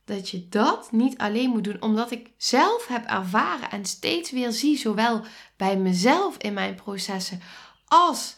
dat 0.05 0.29
je 0.29 0.49
dat 0.49 0.91
niet 0.91 1.17
alleen 1.17 1.49
moet 1.49 1.63
doen, 1.63 1.81
omdat 1.81 2.11
ik 2.11 2.31
zelf 2.37 2.87
heb 2.87 3.05
ervaren 3.05 3.71
en 3.71 3.85
steeds 3.85 4.31
weer 4.31 4.51
zie, 4.51 4.77
zowel 4.77 5.21
bij 5.57 5.77
mezelf 5.77 6.37
in 6.37 6.53
mijn 6.53 6.75
processen 6.75 7.41
als 7.85 8.35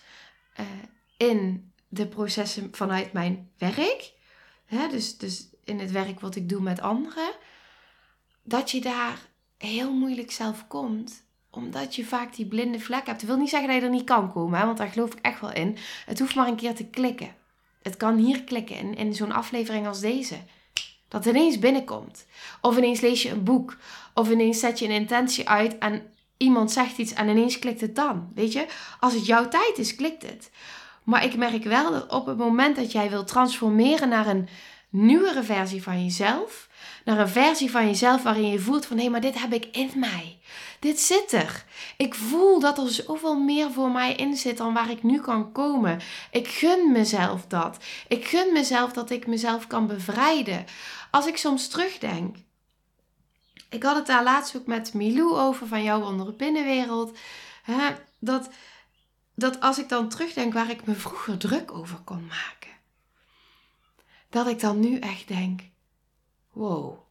uh, 0.59 0.65
in 1.17 1.71
de 1.87 2.07
processen 2.07 2.67
vanuit 2.71 3.13
mijn 3.13 3.51
werk. 3.57 4.13
Hè, 4.65 4.87
dus, 4.87 5.17
dus 5.17 5.49
in 5.63 5.79
het 5.79 5.91
werk 5.91 6.19
wat 6.19 6.35
ik 6.35 6.49
doe 6.49 6.61
met 6.61 6.81
anderen. 6.81 7.31
Dat 8.43 8.71
je 8.71 8.81
daar 8.81 9.19
heel 9.57 9.93
moeilijk 9.93 10.31
zelf 10.31 10.67
komt 10.67 11.23
omdat 11.49 11.95
je 11.95 12.05
vaak 12.05 12.35
die 12.35 12.47
blinde 12.47 12.79
vlek 12.79 13.05
hebt. 13.05 13.19
Dat 13.19 13.29
wil 13.29 13.37
niet 13.37 13.49
zeggen 13.49 13.69
dat 13.69 13.77
je 13.77 13.83
er 13.83 13.89
niet 13.89 14.03
kan 14.03 14.31
komen, 14.31 14.59
hè, 14.59 14.65
want 14.65 14.77
daar 14.77 14.89
geloof 14.89 15.13
ik 15.13 15.19
echt 15.21 15.41
wel 15.41 15.53
in. 15.53 15.77
Het 16.05 16.19
hoeft 16.19 16.35
maar 16.35 16.47
een 16.47 16.55
keer 16.55 16.75
te 16.75 16.85
klikken. 16.85 17.36
Het 17.87 17.97
kan 17.97 18.17
hier 18.17 18.43
klikken 18.43 18.75
in, 18.75 18.95
in 18.95 19.15
zo'n 19.15 19.31
aflevering 19.31 19.87
als 19.87 19.99
deze. 19.99 20.35
Dat 21.07 21.25
ineens 21.25 21.59
binnenkomt. 21.59 22.25
Of 22.61 22.77
ineens 22.77 23.01
lees 23.01 23.21
je 23.21 23.29
een 23.29 23.43
boek. 23.43 23.77
Of 24.13 24.29
ineens 24.29 24.59
zet 24.59 24.79
je 24.79 24.85
een 24.85 24.91
intentie 24.91 25.49
uit 25.49 25.77
en 25.77 26.01
iemand 26.37 26.71
zegt 26.71 26.97
iets 26.97 27.13
en 27.13 27.29
ineens 27.29 27.59
klikt 27.59 27.81
het 27.81 27.95
dan. 27.95 28.31
Weet 28.35 28.53
je, 28.53 28.65
als 28.99 29.13
het 29.13 29.25
jouw 29.25 29.47
tijd 29.47 29.77
is, 29.77 29.95
klikt 29.95 30.23
het. 30.23 30.51
Maar 31.03 31.23
ik 31.23 31.35
merk 31.35 31.63
wel 31.63 31.91
dat 31.91 32.11
op 32.11 32.25
het 32.25 32.37
moment 32.37 32.75
dat 32.75 32.91
jij 32.91 33.09
wil 33.09 33.23
transformeren 33.23 34.09
naar 34.09 34.27
een 34.27 34.47
nieuwere 34.89 35.43
versie 35.43 35.83
van 35.83 36.03
jezelf, 36.03 36.69
naar 37.05 37.19
een 37.19 37.27
versie 37.27 37.71
van 37.71 37.85
jezelf 37.85 38.23
waarin 38.23 38.49
je 38.49 38.59
voelt 38.59 38.85
van 38.85 38.95
hé, 38.97 39.01
hey, 39.01 39.11
maar 39.11 39.21
dit 39.21 39.41
heb 39.41 39.53
ik 39.53 39.65
in 39.71 39.91
mij. 39.95 40.37
Dit 40.79 40.99
zit 40.99 41.31
er. 41.31 41.65
Ik 41.97 42.15
voel 42.15 42.59
dat 42.59 42.77
er 42.77 42.89
zoveel 42.89 43.39
meer 43.39 43.71
voor 43.71 43.91
mij 43.91 44.13
in 44.15 44.35
zit 44.35 44.57
dan 44.57 44.73
waar 44.73 44.89
ik 44.89 45.03
nu 45.03 45.21
kan 45.21 45.51
komen. 45.51 45.99
Ik 46.31 46.47
gun 46.47 46.91
mezelf 46.91 47.45
dat. 47.45 47.77
Ik 48.07 48.27
gun 48.27 48.53
mezelf 48.53 48.91
dat 48.91 49.09
ik 49.09 49.27
mezelf 49.27 49.67
kan 49.67 49.87
bevrijden. 49.87 50.65
Als 51.11 51.25
ik 51.25 51.37
soms 51.37 51.67
terugdenk. 51.67 52.35
Ik 53.69 53.83
had 53.83 53.95
het 53.95 54.05
daar 54.05 54.23
laatst 54.23 54.57
ook 54.57 54.65
met 54.65 54.93
Milou 54.93 55.37
over 55.37 55.67
van 55.67 55.83
jouw 55.83 56.03
andere 56.03 56.33
binnenwereld. 56.33 57.17
Hè, 57.63 57.95
dat 58.19 58.49
dat 59.37 59.61
als 59.61 59.79
ik 59.79 59.89
dan 59.89 60.09
terugdenk 60.09 60.53
waar 60.53 60.69
ik 60.69 60.85
me 60.85 60.93
vroeger 60.93 61.37
druk 61.37 61.71
over 61.71 61.97
kon 61.97 62.25
maken, 62.25 62.71
dat 64.29 64.47
ik 64.47 64.59
dan 64.59 64.79
nu 64.79 64.99
echt 64.99 65.27
denk: 65.27 65.61
wow, 66.51 67.06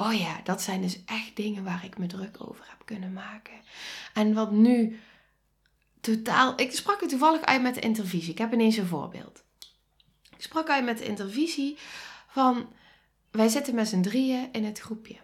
oh 0.00 0.18
ja, 0.18 0.40
dat 0.44 0.62
zijn 0.62 0.80
dus 0.80 1.04
echt 1.04 1.36
dingen 1.36 1.64
waar 1.64 1.84
ik 1.84 1.98
me 1.98 2.06
druk 2.06 2.36
over 2.38 2.64
heb 2.68 2.82
kunnen 2.84 3.12
maken. 3.12 3.54
En 4.14 4.34
wat 4.34 4.50
nu 4.50 5.00
totaal. 6.00 6.60
Ik 6.60 6.72
sprak 6.72 7.00
er 7.00 7.08
toevallig 7.08 7.42
uit 7.42 7.62
met 7.62 7.74
de 7.74 7.80
intervisie. 7.80 8.30
Ik 8.30 8.38
heb 8.38 8.52
ineens 8.52 8.76
een 8.76 8.86
voorbeeld. 8.86 9.42
Ik 10.36 10.42
sprak 10.42 10.68
uit 10.68 10.84
met 10.84 10.98
de 10.98 11.04
intervisie 11.04 11.78
van: 12.28 12.68
wij 13.30 13.48
zitten 13.48 13.74
met 13.74 13.88
z'n 13.88 14.00
drieën 14.00 14.48
in 14.52 14.64
het 14.64 14.78
groepje. 14.78 15.16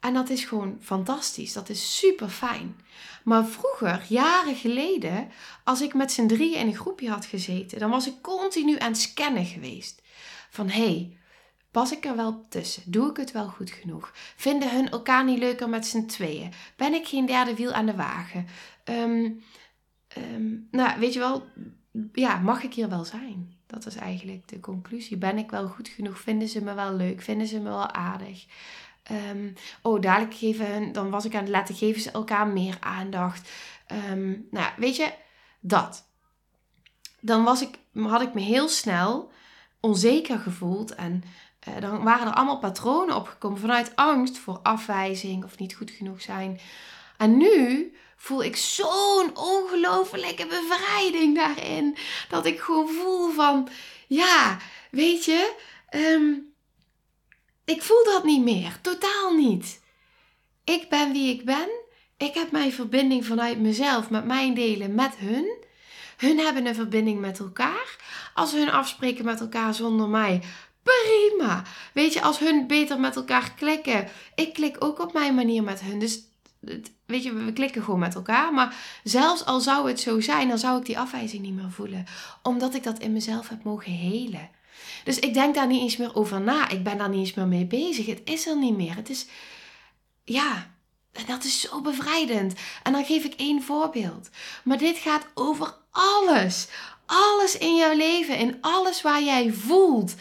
En 0.00 0.14
dat 0.14 0.30
is 0.30 0.44
gewoon 0.44 0.78
fantastisch. 0.80 1.52
Dat 1.52 1.68
is 1.68 1.98
super 1.98 2.28
fijn. 2.28 2.80
Maar 3.24 3.46
vroeger, 3.46 4.04
jaren 4.08 4.56
geleden, 4.56 5.30
als 5.64 5.80
ik 5.80 5.94
met 5.94 6.12
z'n 6.12 6.26
drieën 6.26 6.58
in 6.58 6.66
een 6.66 6.76
groepje 6.76 7.10
had 7.10 7.24
gezeten, 7.24 7.78
dan 7.78 7.90
was 7.90 8.06
ik 8.06 8.22
continu 8.22 8.78
aan 8.78 8.92
het 8.92 9.00
scannen 9.00 9.44
geweest. 9.44 10.02
Van 10.50 10.68
hé, 10.68 10.84
hey, 10.84 11.18
pas 11.74 11.92
ik 11.92 12.04
er 12.04 12.16
wel 12.16 12.46
tussen? 12.48 12.82
Doe 12.86 13.10
ik 13.10 13.16
het 13.16 13.32
wel 13.32 13.48
goed 13.48 13.70
genoeg? 13.70 14.12
Vinden 14.36 14.70
hun 14.70 14.90
elkaar 14.90 15.24
niet 15.24 15.38
leuker 15.38 15.68
met 15.68 15.86
z'n 15.86 16.06
tweeën? 16.06 16.52
Ben 16.76 16.94
ik 16.94 17.06
geen 17.06 17.26
derde 17.26 17.54
wiel 17.54 17.72
aan 17.72 17.86
de 17.86 17.94
wagen? 17.94 18.46
Ehm, 18.84 19.30
ehm, 20.08 20.52
nou, 20.70 20.98
weet 21.00 21.12
je 21.12 21.18
wel, 21.18 21.46
ja, 22.12 22.38
mag 22.38 22.62
ik 22.62 22.74
hier 22.74 22.88
wel 22.88 23.04
zijn? 23.04 23.56
Dat 23.66 23.86
is 23.86 23.94
eigenlijk 23.94 24.48
de 24.48 24.60
conclusie. 24.60 25.16
Ben 25.16 25.38
ik 25.38 25.50
wel 25.50 25.68
goed 25.68 25.88
genoeg? 25.88 26.18
Vinden 26.18 26.48
ze 26.48 26.62
me 26.62 26.74
wel 26.74 26.94
leuk? 26.94 27.22
Vinden 27.22 27.46
ze 27.46 27.58
me 27.58 27.68
wel 27.68 27.90
aardig? 27.90 28.46
Um, 29.30 29.52
oh, 29.82 30.00
dadelijk 30.00 30.34
geven 30.34 30.72
hun, 30.72 30.92
dan 30.92 31.10
was 31.10 31.24
ik 31.24 31.34
aan 31.34 31.40
het 31.40 31.48
letten, 31.48 31.74
geven 31.74 32.02
ze 32.02 32.10
elkaar 32.10 32.46
meer 32.46 32.76
aandacht. 32.80 33.50
Nou 34.50 34.72
weet 34.76 34.96
je, 34.96 35.12
dat. 35.60 36.08
Dan 37.20 37.44
was 37.44 37.62
ik, 37.62 37.78
had 37.94 38.22
ik 38.22 38.34
me 38.34 38.40
heel 38.40 38.68
snel 38.68 39.32
onzeker 39.84 40.38
gevoeld 40.38 40.94
en 40.94 41.22
dan 41.80 42.02
waren 42.02 42.26
er 42.26 42.34
allemaal 42.34 42.58
patronen 42.58 43.16
opgekomen 43.16 43.58
vanuit 43.58 43.96
angst 43.96 44.38
voor 44.38 44.60
afwijzing 44.62 45.44
of 45.44 45.58
niet 45.58 45.74
goed 45.74 45.90
genoeg 45.90 46.22
zijn. 46.22 46.60
En 47.16 47.36
nu 47.36 47.92
voel 48.16 48.44
ik 48.44 48.56
zo'n 48.56 49.36
ongelofelijke 49.36 50.46
bevrijding 50.46 51.34
daarin. 51.34 51.96
Dat 52.28 52.46
ik 52.46 52.60
gewoon 52.60 52.88
voel 52.88 53.30
van, 53.30 53.68
ja, 54.06 54.58
weet 54.90 55.24
je, 55.24 55.54
um, 55.90 56.52
ik 57.64 57.82
voel 57.82 58.04
dat 58.04 58.24
niet 58.24 58.42
meer. 58.42 58.78
Totaal 58.80 59.34
niet. 59.34 59.82
Ik 60.64 60.88
ben 60.88 61.12
wie 61.12 61.34
ik 61.34 61.44
ben. 61.44 61.68
Ik 62.16 62.34
heb 62.34 62.50
mijn 62.50 62.72
verbinding 62.72 63.26
vanuit 63.26 63.58
mezelf 63.60 64.10
met 64.10 64.24
mijn 64.24 64.54
delen 64.54 64.94
met 64.94 65.16
hun. 65.16 65.62
Hun 66.16 66.38
hebben 66.38 66.66
een 66.66 66.74
verbinding 66.74 67.20
met 67.20 67.38
elkaar. 67.38 67.96
Als 68.34 68.52
hun 68.52 68.70
afspreken 68.70 69.24
met 69.24 69.40
elkaar 69.40 69.74
zonder 69.74 70.08
mij, 70.08 70.42
prima. 70.84 71.62
Weet 71.92 72.12
je, 72.12 72.22
als 72.22 72.38
hun 72.38 72.66
beter 72.66 73.00
met 73.00 73.16
elkaar 73.16 73.52
klikken. 73.54 74.08
Ik 74.34 74.52
klik 74.52 74.76
ook 74.78 74.98
op 75.00 75.12
mijn 75.12 75.34
manier 75.34 75.62
met 75.62 75.80
hun. 75.80 75.98
Dus 75.98 76.20
weet 77.06 77.22
je, 77.22 77.32
we 77.32 77.52
klikken 77.52 77.82
gewoon 77.82 78.00
met 78.00 78.14
elkaar. 78.14 78.52
Maar 78.52 78.76
zelfs 79.04 79.44
al 79.44 79.60
zou 79.60 79.88
het 79.88 80.00
zo 80.00 80.20
zijn, 80.20 80.48
dan 80.48 80.58
zou 80.58 80.78
ik 80.78 80.86
die 80.86 80.98
afwijzing 80.98 81.42
niet 81.42 81.54
meer 81.54 81.70
voelen. 81.70 82.06
Omdat 82.42 82.74
ik 82.74 82.82
dat 82.82 82.98
in 82.98 83.12
mezelf 83.12 83.48
heb 83.48 83.64
mogen 83.64 83.92
helen. 83.92 84.50
Dus 85.04 85.18
ik 85.18 85.34
denk 85.34 85.54
daar 85.54 85.66
niet 85.66 85.82
eens 85.82 85.96
meer 85.96 86.14
over 86.14 86.40
na. 86.40 86.68
Ik 86.68 86.84
ben 86.84 86.98
daar 86.98 87.08
niet 87.08 87.18
eens 87.18 87.34
meer 87.34 87.46
mee 87.46 87.66
bezig. 87.66 88.06
Het 88.06 88.20
is 88.24 88.46
er 88.46 88.58
niet 88.58 88.76
meer. 88.76 88.96
Het 88.96 89.10
is, 89.10 89.26
ja, 90.24 90.70
dat 91.26 91.44
is 91.44 91.60
zo 91.60 91.80
bevrijdend. 91.80 92.54
En 92.82 92.92
dan 92.92 93.04
geef 93.04 93.24
ik 93.24 93.34
één 93.34 93.62
voorbeeld. 93.62 94.28
Maar 94.64 94.78
dit 94.78 94.98
gaat 94.98 95.26
over 95.34 95.74
alles. 95.90 96.68
Alles 97.06 97.58
in 97.58 97.76
jouw 97.76 97.96
leven. 97.96 98.38
In 98.38 98.58
alles 98.60 99.02
waar 99.02 99.22
jij 99.22 99.52
voelt. 99.52 100.14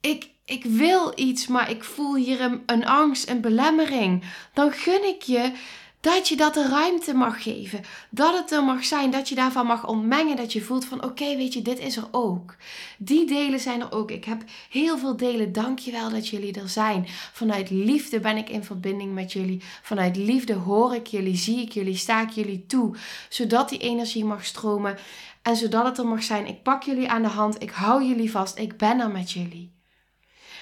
Ik, 0.00 0.30
ik 0.44 0.64
wil 0.64 1.12
iets, 1.14 1.46
maar 1.46 1.70
ik 1.70 1.84
voel 1.84 2.14
hier 2.14 2.60
een, 2.66 2.86
angst, 2.86 3.28
een 3.28 3.40
belemmering. 3.40 4.24
Dan 4.52 4.72
gun 4.72 5.08
ik 5.08 5.22
je 5.22 5.52
dat 6.00 6.28
je 6.28 6.36
dat 6.36 6.54
de 6.54 6.68
ruimte 6.68 7.14
mag 7.14 7.42
geven. 7.42 7.80
Dat 8.10 8.38
het 8.38 8.52
er 8.52 8.64
mag 8.64 8.84
zijn. 8.84 9.10
Dat 9.10 9.28
je 9.28 9.34
daarvan 9.34 9.66
mag 9.66 9.86
ontmengen. 9.86 10.36
Dat 10.36 10.52
je 10.52 10.60
voelt 10.60 10.84
van 10.84 11.04
oké, 11.04 11.36
weet 11.36 11.52
je, 11.52 11.62
dit 11.62 11.78
is 11.78 11.96
er 11.96 12.08
ook. 12.10 12.56
Die 12.98 13.26
delen 13.26 13.60
zijn 13.60 13.80
er 13.80 13.92
ook. 13.92 14.10
Ik 14.10 14.24
heb 14.24 14.42
heel 14.70 14.98
veel 14.98 15.16
delen. 15.16 15.52
Dank 15.52 15.78
je 15.78 15.90
wel 15.90 16.10
dat 16.10 16.28
jullie 16.28 16.60
er 16.60 16.68
zijn. 16.68 17.06
Vanuit 17.32 17.70
liefde 17.70 18.20
ben 18.20 18.36
ik 18.36 18.48
in 18.48 18.64
verbinding 18.64 19.14
met 19.14 19.32
jullie. 19.32 19.62
Vanuit 19.82 20.16
liefde 20.16 20.54
hoor 20.54 20.94
ik 20.94 21.06
jullie, 21.06 21.36
zie 21.36 21.60
ik 21.60 21.72
jullie, 21.72 21.96
sta 21.96 22.22
ik 22.22 22.30
jullie 22.30 22.66
toe. 22.66 22.96
Zodat 23.28 23.68
die 23.68 23.78
energie 23.78 24.24
mag 24.24 24.44
stromen. 24.44 24.98
En 25.42 25.56
zodat 25.56 25.84
het 25.84 25.98
er 25.98 26.06
mag 26.06 26.22
zijn. 26.22 26.46
Ik 26.46 26.62
pak 26.62 26.82
jullie 26.82 27.08
aan 27.08 27.22
de 27.22 27.28
hand. 27.28 27.62
Ik 27.62 27.70
hou 27.70 28.04
jullie 28.04 28.30
vast. 28.30 28.58
Ik 28.58 28.76
ben 28.76 29.00
er 29.00 29.10
met 29.10 29.32
jullie. 29.32 29.77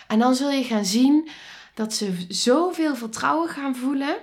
En 0.06 0.18
dan 0.18 0.34
zul 0.34 0.50
je 0.50 0.64
gaan 0.64 0.84
zien 0.84 1.28
dat 1.74 1.94
ze 1.94 2.26
zoveel 2.28 2.96
vertrouwen 2.96 3.48
gaan 3.48 3.76
voelen 3.76 4.16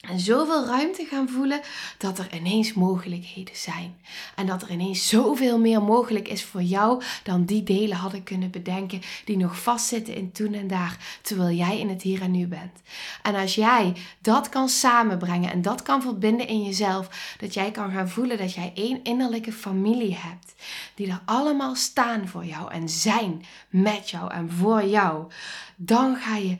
En 0.00 0.20
zoveel 0.20 0.66
ruimte 0.66 1.04
gaan 1.04 1.28
voelen 1.28 1.60
dat 1.98 2.18
er 2.18 2.34
ineens 2.34 2.72
mogelijkheden 2.72 3.56
zijn. 3.56 3.96
En 4.34 4.46
dat 4.46 4.62
er 4.62 4.70
ineens 4.70 5.08
zoveel 5.08 5.58
meer 5.58 5.82
mogelijk 5.82 6.28
is 6.28 6.44
voor 6.44 6.62
jou 6.62 7.02
dan 7.22 7.44
die 7.44 7.62
delen 7.62 7.96
hadden 7.96 8.22
kunnen 8.22 8.50
bedenken 8.50 9.00
die 9.24 9.36
nog 9.36 9.62
vastzitten 9.62 10.14
in 10.14 10.32
toen 10.32 10.54
en 10.54 10.66
daar, 10.66 11.18
terwijl 11.22 11.56
jij 11.56 11.78
in 11.78 11.88
het 11.88 12.02
hier 12.02 12.22
en 12.22 12.30
nu 12.30 12.46
bent. 12.46 12.80
En 13.22 13.34
als 13.34 13.54
jij 13.54 13.96
dat 14.20 14.48
kan 14.48 14.68
samenbrengen 14.68 15.50
en 15.50 15.62
dat 15.62 15.82
kan 15.82 16.02
verbinden 16.02 16.46
in 16.46 16.62
jezelf, 16.62 17.34
dat 17.38 17.54
jij 17.54 17.70
kan 17.70 17.90
gaan 17.90 18.08
voelen 18.08 18.38
dat 18.38 18.54
jij 18.54 18.72
één 18.74 19.02
innerlijke 19.02 19.52
familie 19.52 20.14
hebt, 20.14 20.54
die 20.94 21.10
er 21.10 21.22
allemaal 21.24 21.74
staan 21.74 22.28
voor 22.28 22.44
jou 22.44 22.72
en 22.72 22.88
zijn 22.88 23.44
met 23.68 24.10
jou 24.10 24.32
en 24.32 24.50
voor 24.50 24.84
jou, 24.84 25.32
dan 25.76 26.16
ga 26.16 26.36
je 26.36 26.56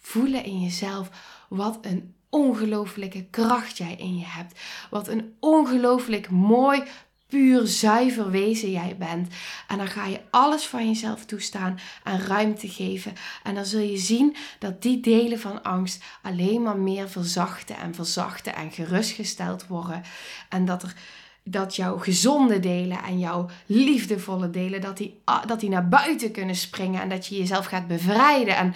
voelen 0.00 0.44
in 0.44 0.60
jezelf 0.60 1.10
wat 1.48 1.78
een 1.82 2.14
ongelooflijke 2.30 3.24
kracht 3.30 3.76
jij 3.76 3.94
in 3.94 4.18
je 4.18 4.26
hebt. 4.26 4.60
Wat 4.90 5.08
een 5.08 5.34
ongelooflijk 5.40 6.30
mooi, 6.30 6.82
puur, 7.30 7.66
zuiver 7.66 8.30
wezen 8.30 8.70
jij 8.70 8.96
bent. 8.98 9.34
En 9.68 9.78
dan 9.78 9.88
ga 9.88 10.06
je 10.06 10.20
alles 10.30 10.66
van 10.66 10.86
jezelf 10.86 11.24
toestaan 11.24 11.78
en 12.04 12.26
ruimte 12.26 12.68
geven. 12.68 13.12
En 13.42 13.54
dan 13.54 13.64
zul 13.64 13.80
je 13.80 13.96
zien 13.96 14.36
dat 14.58 14.82
die 14.82 15.00
delen 15.00 15.40
van 15.40 15.62
angst 15.62 16.02
alleen 16.22 16.62
maar 16.62 16.76
meer 16.76 17.08
verzachten 17.08 17.76
en 17.76 17.94
verzachten 17.94 18.54
en 18.54 18.70
gerustgesteld 18.70 19.66
worden. 19.66 20.02
En 20.48 20.64
dat 20.64 20.82
er 20.82 20.94
dat 21.44 21.76
jouw 21.76 21.98
gezonde 21.98 22.60
delen 22.60 23.02
en 23.02 23.18
jouw 23.18 23.48
liefdevolle 23.66 24.50
delen, 24.50 24.80
dat 24.80 24.96
die, 24.96 25.22
dat 25.46 25.60
die 25.60 25.70
naar 25.70 25.88
buiten 25.88 26.30
kunnen 26.32 26.54
springen 26.54 27.00
en 27.00 27.08
dat 27.08 27.26
je 27.26 27.36
jezelf 27.36 27.66
gaat 27.66 27.86
bevrijden. 27.86 28.56
En 28.56 28.74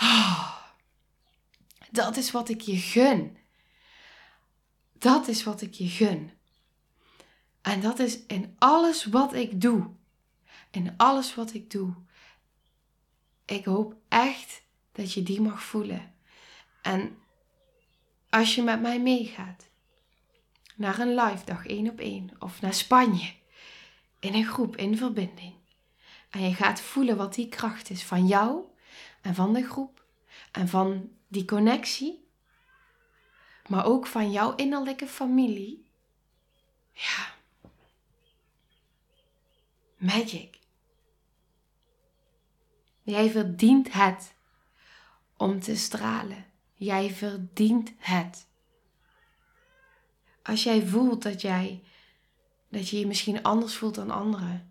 oh, 0.00 0.57
dat 1.90 2.16
is 2.16 2.30
wat 2.30 2.48
ik 2.48 2.60
je 2.60 2.76
gun. 2.76 3.36
Dat 4.92 5.28
is 5.28 5.44
wat 5.44 5.60
ik 5.60 5.74
je 5.74 5.88
gun. 5.88 6.30
En 7.62 7.80
dat 7.80 7.98
is 7.98 8.26
in 8.26 8.54
alles 8.58 9.04
wat 9.04 9.34
ik 9.34 9.60
doe. 9.60 9.90
In 10.70 10.94
alles 10.96 11.34
wat 11.34 11.54
ik 11.54 11.70
doe. 11.70 11.94
Ik 13.44 13.64
hoop 13.64 13.94
echt 14.08 14.62
dat 14.92 15.12
je 15.12 15.22
die 15.22 15.40
mag 15.40 15.62
voelen. 15.62 16.14
En 16.82 17.18
als 18.30 18.54
je 18.54 18.62
met 18.62 18.80
mij 18.80 19.00
meegaat 19.00 19.68
naar 20.76 20.98
een 20.98 21.14
live 21.14 21.44
dag 21.44 21.66
één 21.66 21.88
op 21.90 21.98
één 21.98 22.30
of 22.38 22.60
naar 22.60 22.74
Spanje 22.74 23.32
in 24.18 24.34
een 24.34 24.46
groep 24.46 24.76
in 24.76 24.96
verbinding 24.96 25.54
en 26.30 26.40
je 26.40 26.54
gaat 26.54 26.80
voelen 26.80 27.16
wat 27.16 27.34
die 27.34 27.48
kracht 27.48 27.90
is 27.90 28.04
van 28.04 28.26
jou 28.26 28.64
en 29.20 29.34
van 29.34 29.52
de 29.52 29.64
groep 29.64 30.04
en 30.52 30.68
van 30.68 31.10
die 31.28 31.44
connectie, 31.44 32.28
maar 33.66 33.86
ook 33.86 34.06
van 34.06 34.30
jouw 34.30 34.54
innerlijke 34.54 35.06
familie. 35.06 35.86
Ja. 36.92 37.34
Magic. 39.96 40.58
Jij 43.02 43.30
verdient 43.30 43.92
het 43.92 44.34
om 45.36 45.60
te 45.60 45.76
stralen. 45.76 46.46
Jij 46.74 47.10
verdient 47.10 47.92
het. 47.98 48.46
Als 50.42 50.62
jij 50.62 50.86
voelt 50.86 51.22
dat 51.22 51.40
jij 51.40 51.82
dat 52.68 52.88
je 52.88 52.98
je 52.98 53.06
misschien 53.06 53.42
anders 53.42 53.76
voelt 53.76 53.94
dan 53.94 54.10
anderen. 54.10 54.70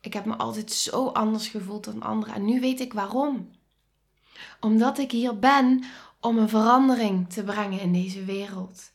Ik 0.00 0.12
heb 0.12 0.24
me 0.24 0.36
altijd 0.36 0.72
zo 0.72 1.08
anders 1.08 1.48
gevoeld 1.48 1.84
dan 1.84 2.02
anderen 2.02 2.34
en 2.34 2.44
nu 2.44 2.60
weet 2.60 2.80
ik 2.80 2.92
waarom 2.92 3.50
omdat 4.60 4.98
ik 4.98 5.10
hier 5.10 5.38
ben 5.38 5.84
om 6.20 6.38
een 6.38 6.48
verandering 6.48 7.32
te 7.32 7.42
brengen 7.42 7.80
in 7.80 7.92
deze 7.92 8.24
wereld. 8.24 8.92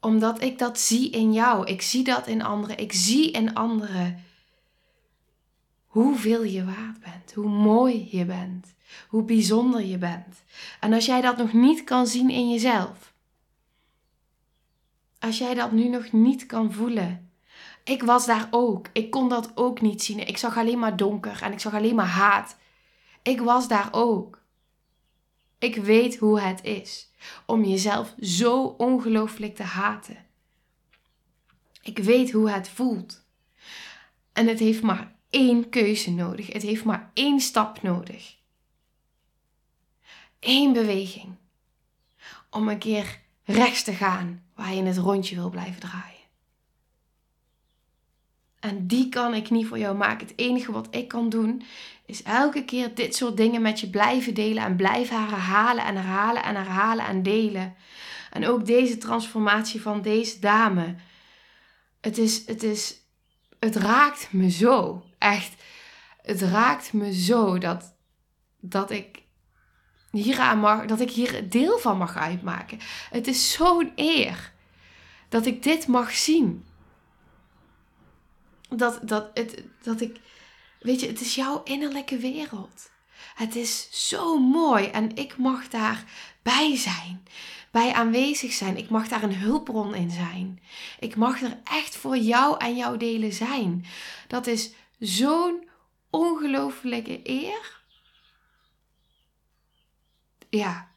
Omdat 0.00 0.42
ik 0.42 0.58
dat 0.58 0.78
zie 0.78 1.10
in 1.10 1.32
jou. 1.32 1.66
Ik 1.66 1.82
zie 1.82 2.04
dat 2.04 2.26
in 2.26 2.42
anderen. 2.42 2.78
Ik 2.78 2.92
zie 2.92 3.30
in 3.30 3.54
anderen 3.54 4.24
hoeveel 5.86 6.42
je 6.42 6.64
waard 6.64 7.00
bent. 7.00 7.32
Hoe 7.34 7.48
mooi 7.48 8.08
je 8.10 8.24
bent. 8.24 8.74
Hoe 9.08 9.22
bijzonder 9.22 9.84
je 9.84 9.98
bent. 9.98 10.42
En 10.80 10.92
als 10.92 11.06
jij 11.06 11.20
dat 11.20 11.36
nog 11.36 11.52
niet 11.52 11.84
kan 11.84 12.06
zien 12.06 12.30
in 12.30 12.50
jezelf. 12.50 13.12
Als 15.18 15.38
jij 15.38 15.54
dat 15.54 15.72
nu 15.72 15.88
nog 15.88 16.12
niet 16.12 16.46
kan 16.46 16.72
voelen. 16.72 17.30
Ik 17.84 18.02
was 18.02 18.26
daar 18.26 18.48
ook. 18.50 18.86
Ik 18.92 19.10
kon 19.10 19.28
dat 19.28 19.52
ook 19.54 19.80
niet 19.80 20.02
zien. 20.02 20.26
Ik 20.26 20.38
zag 20.38 20.56
alleen 20.56 20.78
maar 20.78 20.96
donker 20.96 21.42
en 21.42 21.52
ik 21.52 21.60
zag 21.60 21.74
alleen 21.74 21.94
maar 21.94 22.06
haat. 22.06 22.56
Ik 23.22 23.40
was 23.40 23.68
daar 23.68 23.88
ook. 23.92 24.42
Ik 25.58 25.76
weet 25.76 26.16
hoe 26.16 26.40
het 26.40 26.64
is 26.64 27.10
om 27.46 27.64
jezelf 27.64 28.14
zo 28.20 28.62
ongelooflijk 28.62 29.56
te 29.56 29.62
haten. 29.62 30.26
Ik 31.82 31.98
weet 31.98 32.30
hoe 32.30 32.50
het 32.50 32.68
voelt. 32.68 33.24
En 34.32 34.46
het 34.46 34.58
heeft 34.58 34.82
maar 34.82 35.14
één 35.30 35.68
keuze 35.68 36.10
nodig. 36.10 36.52
Het 36.52 36.62
heeft 36.62 36.84
maar 36.84 37.10
één 37.14 37.40
stap 37.40 37.82
nodig. 37.82 38.36
Eén 40.40 40.72
beweging. 40.72 41.34
Om 42.50 42.68
een 42.68 42.78
keer 42.78 43.20
rechts 43.44 43.82
te 43.82 43.92
gaan 43.92 44.44
waar 44.54 44.74
je 44.74 44.82
het 44.82 44.96
rondje 44.96 45.34
wil 45.34 45.50
blijven 45.50 45.80
draaien. 45.80 46.19
En 48.60 48.86
die 48.86 49.08
kan 49.08 49.34
ik 49.34 49.50
niet 49.50 49.66
voor 49.66 49.78
jou 49.78 49.96
maken. 49.96 50.26
Het 50.26 50.38
enige 50.38 50.72
wat 50.72 50.88
ik 50.90 51.08
kan 51.08 51.28
doen 51.28 51.62
is 52.06 52.22
elke 52.22 52.64
keer 52.64 52.94
dit 52.94 53.14
soort 53.14 53.36
dingen 53.36 53.62
met 53.62 53.80
je 53.80 53.90
blijven 53.90 54.34
delen 54.34 54.62
en 54.62 54.76
blijven 54.76 55.28
herhalen 55.28 55.84
en 55.84 55.96
herhalen 55.96 56.42
en 56.42 56.54
herhalen 56.54 57.06
en 57.06 57.22
delen. 57.22 57.74
En 58.30 58.46
ook 58.46 58.66
deze 58.66 58.98
transformatie 58.98 59.82
van 59.82 60.02
deze 60.02 60.38
dame. 60.38 60.94
Het 62.00 62.18
is, 62.18 62.46
het 62.46 62.62
is, 62.62 62.96
het 63.58 63.76
raakt 63.76 64.28
me 64.32 64.50
zo. 64.50 65.04
Echt, 65.18 65.62
het 66.22 66.40
raakt 66.40 66.92
me 66.92 67.14
zo 67.14 67.58
dat, 67.58 67.94
dat 68.60 68.90
ik 68.90 69.22
hieraan 70.10 70.58
mag, 70.58 70.84
dat 70.84 71.00
ik 71.00 71.10
hier 71.10 71.48
deel 71.48 71.78
van 71.78 71.98
mag 71.98 72.16
uitmaken. 72.16 72.78
Het 73.10 73.26
is 73.26 73.52
zo'n 73.52 73.92
eer 73.94 74.52
dat 75.28 75.46
ik 75.46 75.62
dit 75.62 75.86
mag 75.86 76.12
zien 76.12 76.64
dat, 78.70 79.00
dat, 79.02 79.30
het, 79.34 79.64
dat 79.82 80.00
ik, 80.00 80.20
weet 80.80 81.00
je, 81.00 81.06
het 81.06 81.20
is 81.20 81.34
jouw 81.34 81.62
innerlijke 81.62 82.16
wereld. 82.16 82.90
Het 83.34 83.56
is 83.56 83.88
zo 84.08 84.38
mooi 84.38 84.86
en 84.86 85.16
ik 85.16 85.36
mag 85.36 85.68
daarbij 85.68 86.76
zijn, 86.76 87.26
bij 87.70 87.92
aanwezig 87.92 88.52
zijn. 88.52 88.76
Ik 88.76 88.88
mag 88.88 89.08
daar 89.08 89.22
een 89.22 89.36
hulpbron 89.36 89.94
in 89.94 90.10
zijn. 90.10 90.62
Ik 90.98 91.16
mag 91.16 91.42
er 91.42 91.60
echt 91.64 91.96
voor 91.96 92.16
jou 92.16 92.58
en 92.58 92.76
jouw 92.76 92.96
delen 92.96 93.32
zijn. 93.32 93.84
Dat 94.28 94.46
is 94.46 94.72
zo'n 94.98 95.68
ongelofelijke 96.10 97.20
eer. 97.22 97.82
Ja. 100.48 100.88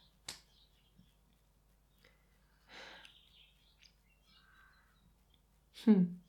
Hm 5.82 6.22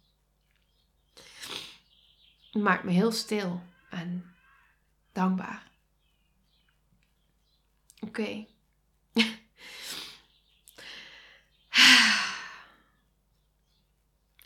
maakt 2.61 2.83
me 2.83 2.91
heel 2.91 3.11
stil 3.11 3.61
en 3.89 4.33
dankbaar. 5.11 5.71
Oké. 7.99 8.45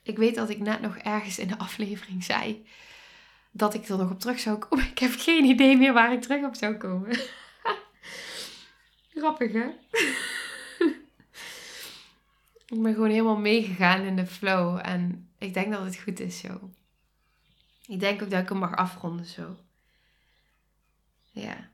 ik 0.04 0.18
weet 0.18 0.36
dat 0.36 0.50
ik 0.50 0.60
net 0.60 0.82
nog 0.82 0.98
ergens 0.98 1.40
in 1.40 1.48
de 1.48 1.58
aflevering 1.58 2.24
zei 2.24 2.66
dat 3.52 3.74
ik 3.74 3.88
er 3.88 3.98
nog 3.98 4.12
op 4.12 4.20
terug 4.20 4.40
zou 4.40 4.58
komen. 4.58 4.86
Ik 4.92 5.00
heb 5.00 5.12
geen 5.18 5.44
idee 5.44 5.78
meer 5.78 5.94
waar 5.94 6.14
ik 6.14 6.22
terug 6.22 6.46
op 6.46 6.56
zou 6.56 6.76
komen. 6.78 7.18
Grappig, 9.16 9.52
hè? 9.52 9.68
ik 12.68 12.82
ben 12.82 12.94
gewoon 12.94 13.10
helemaal 13.10 13.38
meegegaan 13.38 14.02
in 14.02 14.16
de 14.16 14.26
flow 14.26 14.80
en 14.82 15.30
ik 15.38 15.54
denk 15.54 15.72
dat 15.72 15.84
het 15.84 16.00
goed 16.00 16.20
is 16.20 16.40
zo. 16.40 16.70
Ik 17.90 18.00
denk 18.00 18.22
ook 18.22 18.30
dat 18.30 18.42
ik 18.42 18.50
hem 18.50 18.58
mag 18.58 18.76
afronden 18.76 19.26
zo. 19.26 19.58
Ja. 21.32 21.70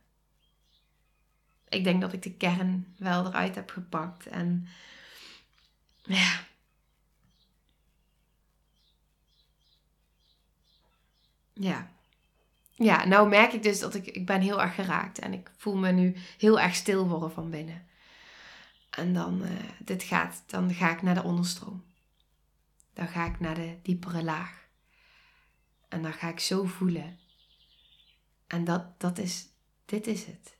Ik 1.69 1.83
denk 1.83 2.01
dat 2.01 2.13
ik 2.13 2.21
de 2.21 2.33
kern 2.33 2.95
wel 2.97 3.25
eruit 3.25 3.55
heb 3.55 3.69
gepakt. 3.69 4.27
En 4.27 4.67
ja. 6.03 6.39
Ja. 11.53 11.91
Ja, 12.71 13.05
nou 13.05 13.29
merk 13.29 13.53
ik 13.53 13.63
dus 13.63 13.79
dat 13.79 13.95
ik, 13.95 14.05
ik 14.05 14.25
ben 14.25 14.41
heel 14.41 14.61
erg 14.61 14.75
geraakt. 14.75 15.19
En 15.19 15.33
ik 15.33 15.51
voel 15.57 15.75
me 15.75 15.91
nu 15.91 16.15
heel 16.37 16.59
erg 16.59 16.75
stil 16.75 17.07
worden 17.07 17.31
van 17.31 17.49
binnen. 17.49 17.87
En 18.89 19.13
dan, 19.13 19.41
uh, 19.41 19.49
dit 19.79 20.03
gaat, 20.03 20.43
dan 20.45 20.73
ga 20.73 20.91
ik 20.91 21.01
naar 21.01 21.15
de 21.15 21.23
onderstroom. 21.23 21.83
Dan 22.93 23.07
ga 23.07 23.25
ik 23.25 23.39
naar 23.39 23.55
de 23.55 23.79
diepere 23.81 24.23
laag. 24.23 24.64
En 25.95 26.01
dan 26.01 26.13
ga 26.13 26.29
ik 26.29 26.39
zo 26.39 26.65
voelen. 26.65 27.19
En 28.47 28.63
dat, 28.63 28.99
dat 28.99 29.17
is, 29.17 29.47
dit 29.85 30.07
is 30.07 30.25
het. 30.25 30.57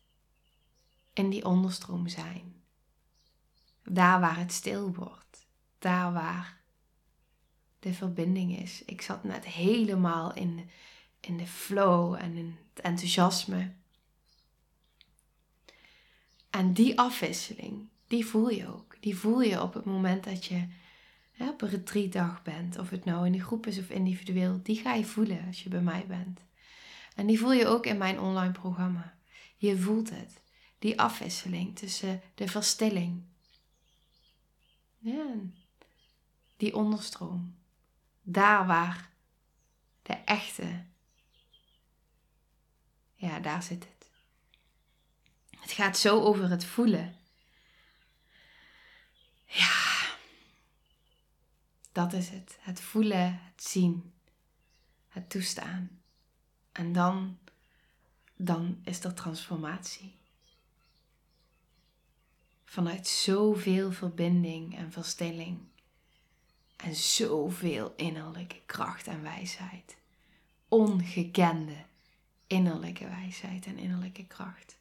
In 1.13 1.29
die 1.29 1.45
onderstroom 1.45 2.07
zijn. 2.07 2.63
Daar 3.83 4.19
waar 4.19 4.37
het 4.37 4.51
stil 4.51 4.93
wordt. 4.93 5.47
Daar 5.79 6.13
waar 6.13 6.61
de 7.79 7.93
verbinding 7.93 8.59
is. 8.59 8.85
Ik 8.85 9.01
zat 9.01 9.23
net 9.23 9.45
helemaal 9.45 10.33
in, 10.33 10.69
in 11.19 11.37
de 11.37 11.47
flow 11.47 12.13
en 12.13 12.37
in 12.37 12.57
het 12.73 12.83
enthousiasme. 12.83 13.73
En 16.49 16.73
die 16.73 16.99
afwisseling, 16.99 17.87
die 18.07 18.25
voel 18.25 18.49
je 18.49 18.67
ook. 18.67 18.97
Die 18.99 19.17
voel 19.17 19.41
je 19.41 19.61
op 19.61 19.73
het 19.73 19.85
moment 19.85 20.23
dat 20.23 20.45
je 20.45 20.67
hè, 21.35 21.49
op 21.49 21.61
een 21.61 21.69
retreatdag 21.69 22.43
bent. 22.43 22.77
Of 22.77 22.89
het 22.89 23.05
nou 23.05 23.25
in 23.25 23.31
de 23.31 23.43
groep 23.43 23.67
is 23.67 23.79
of 23.79 23.89
individueel. 23.89 24.59
Die 24.63 24.77
ga 24.77 24.93
je 24.93 25.05
voelen 25.05 25.45
als 25.47 25.63
je 25.63 25.69
bij 25.69 25.81
mij 25.81 26.05
bent. 26.07 26.39
En 27.15 27.25
die 27.27 27.39
voel 27.39 27.53
je 27.53 27.67
ook 27.67 27.85
in 27.85 27.97
mijn 27.97 28.19
online 28.19 28.51
programma. 28.51 29.17
Je 29.57 29.77
voelt 29.77 30.09
het. 30.09 30.41
Die 30.79 30.99
afwisseling 30.99 31.75
tussen 31.75 32.21
de 32.35 32.47
verstilling. 32.47 33.23
Ja, 34.97 35.33
die 36.57 36.75
onderstroom. 36.75 37.55
Daar 38.21 38.67
waar 38.67 39.09
de 40.01 40.13
echte. 40.13 40.83
Ja, 43.15 43.39
daar 43.39 43.63
zit 43.63 43.83
het. 43.83 44.09
Het 45.59 45.71
gaat 45.71 45.97
zo 45.97 46.21
over 46.21 46.49
het 46.49 46.65
voelen. 46.65 47.15
Ja, 49.45 49.94
dat 51.95 52.13
is 52.13 52.29
het. 52.29 52.57
Het 52.59 52.81
voelen, 52.81 53.41
het 53.43 53.63
zien, 53.63 54.13
het 55.07 55.29
toestaan. 55.29 55.89
En 56.71 56.93
dan, 56.93 57.37
dan 58.35 58.79
is 58.83 59.03
er 59.03 59.13
transformatie. 59.13 60.15
Vanuit 62.65 63.07
zoveel 63.07 63.91
verbinding 63.91 64.77
en 64.77 64.91
verstilling. 64.91 65.59
En 66.75 66.95
zoveel 66.95 67.93
innerlijke 67.95 68.61
kracht 68.65 69.07
en 69.07 69.21
wijsheid. 69.21 69.97
Ongekende 70.67 71.85
innerlijke 72.47 73.07
wijsheid 73.07 73.65
en 73.65 73.77
innerlijke 73.77 74.25
kracht. 74.25 74.77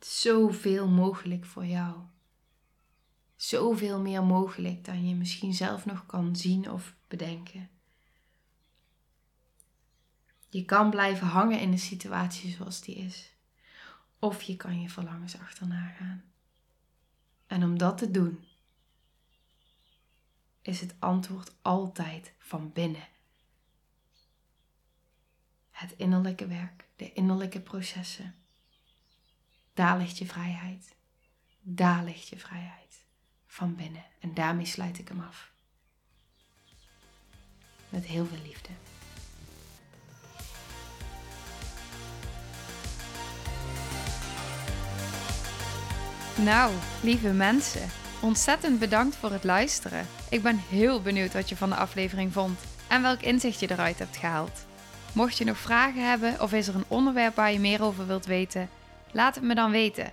Zoveel 0.00 0.88
mogelijk 0.88 1.44
voor 1.44 1.66
jou. 1.66 1.96
Zoveel 3.36 4.00
meer 4.00 4.24
mogelijk 4.24 4.84
dan 4.84 5.08
je 5.08 5.14
misschien 5.14 5.54
zelf 5.54 5.86
nog 5.86 6.06
kan 6.06 6.36
zien 6.36 6.70
of 6.70 6.94
bedenken. 7.08 7.68
Je 10.48 10.64
kan 10.64 10.90
blijven 10.90 11.26
hangen 11.26 11.60
in 11.60 11.70
de 11.70 11.76
situatie 11.76 12.50
zoals 12.50 12.80
die 12.80 12.94
is. 12.94 13.32
Of 14.18 14.42
je 14.42 14.56
kan 14.56 14.80
je 14.80 14.88
verlangens 14.88 15.38
achterna 15.38 15.86
gaan. 15.86 16.24
En 17.46 17.64
om 17.64 17.78
dat 17.78 17.98
te 17.98 18.10
doen, 18.10 18.44
is 20.62 20.80
het 20.80 20.94
antwoord 20.98 21.52
altijd 21.62 22.32
van 22.38 22.72
binnen. 22.72 23.08
Het 25.70 25.94
innerlijke 25.96 26.46
werk, 26.46 26.88
de 26.96 27.12
innerlijke 27.12 27.60
processen. 27.60 28.34
Daar 29.74 29.98
ligt 29.98 30.18
je 30.18 30.26
vrijheid. 30.26 30.96
Daar 31.60 32.04
ligt 32.04 32.28
je 32.28 32.38
vrijheid. 32.38 33.05
Van 33.56 33.74
binnen. 33.74 34.04
En 34.20 34.34
daarmee 34.34 34.66
sluit 34.66 34.98
ik 34.98 35.08
hem 35.08 35.20
af. 35.28 35.50
Met 37.88 38.04
heel 38.04 38.26
veel 38.26 38.38
liefde. 38.42 38.68
Nou, 46.42 46.74
lieve 47.02 47.32
mensen, 47.32 47.88
ontzettend 48.20 48.78
bedankt 48.78 49.16
voor 49.16 49.32
het 49.32 49.44
luisteren. 49.44 50.06
Ik 50.30 50.42
ben 50.42 50.58
heel 50.58 51.02
benieuwd 51.02 51.32
wat 51.32 51.48
je 51.48 51.56
van 51.56 51.68
de 51.68 51.76
aflevering 51.76 52.32
vond 52.32 52.60
en 52.88 53.02
welk 53.02 53.20
inzicht 53.20 53.60
je 53.60 53.70
eruit 53.70 53.98
hebt 53.98 54.16
gehaald. 54.16 54.66
Mocht 55.12 55.38
je 55.38 55.44
nog 55.44 55.58
vragen 55.58 56.08
hebben 56.08 56.40
of 56.40 56.52
is 56.52 56.68
er 56.68 56.74
een 56.74 56.84
onderwerp 56.88 57.34
waar 57.34 57.52
je 57.52 57.60
meer 57.60 57.82
over 57.82 58.06
wilt 58.06 58.26
weten, 58.26 58.68
laat 59.12 59.34
het 59.34 59.44
me 59.44 59.54
dan 59.54 59.70
weten. 59.70 60.12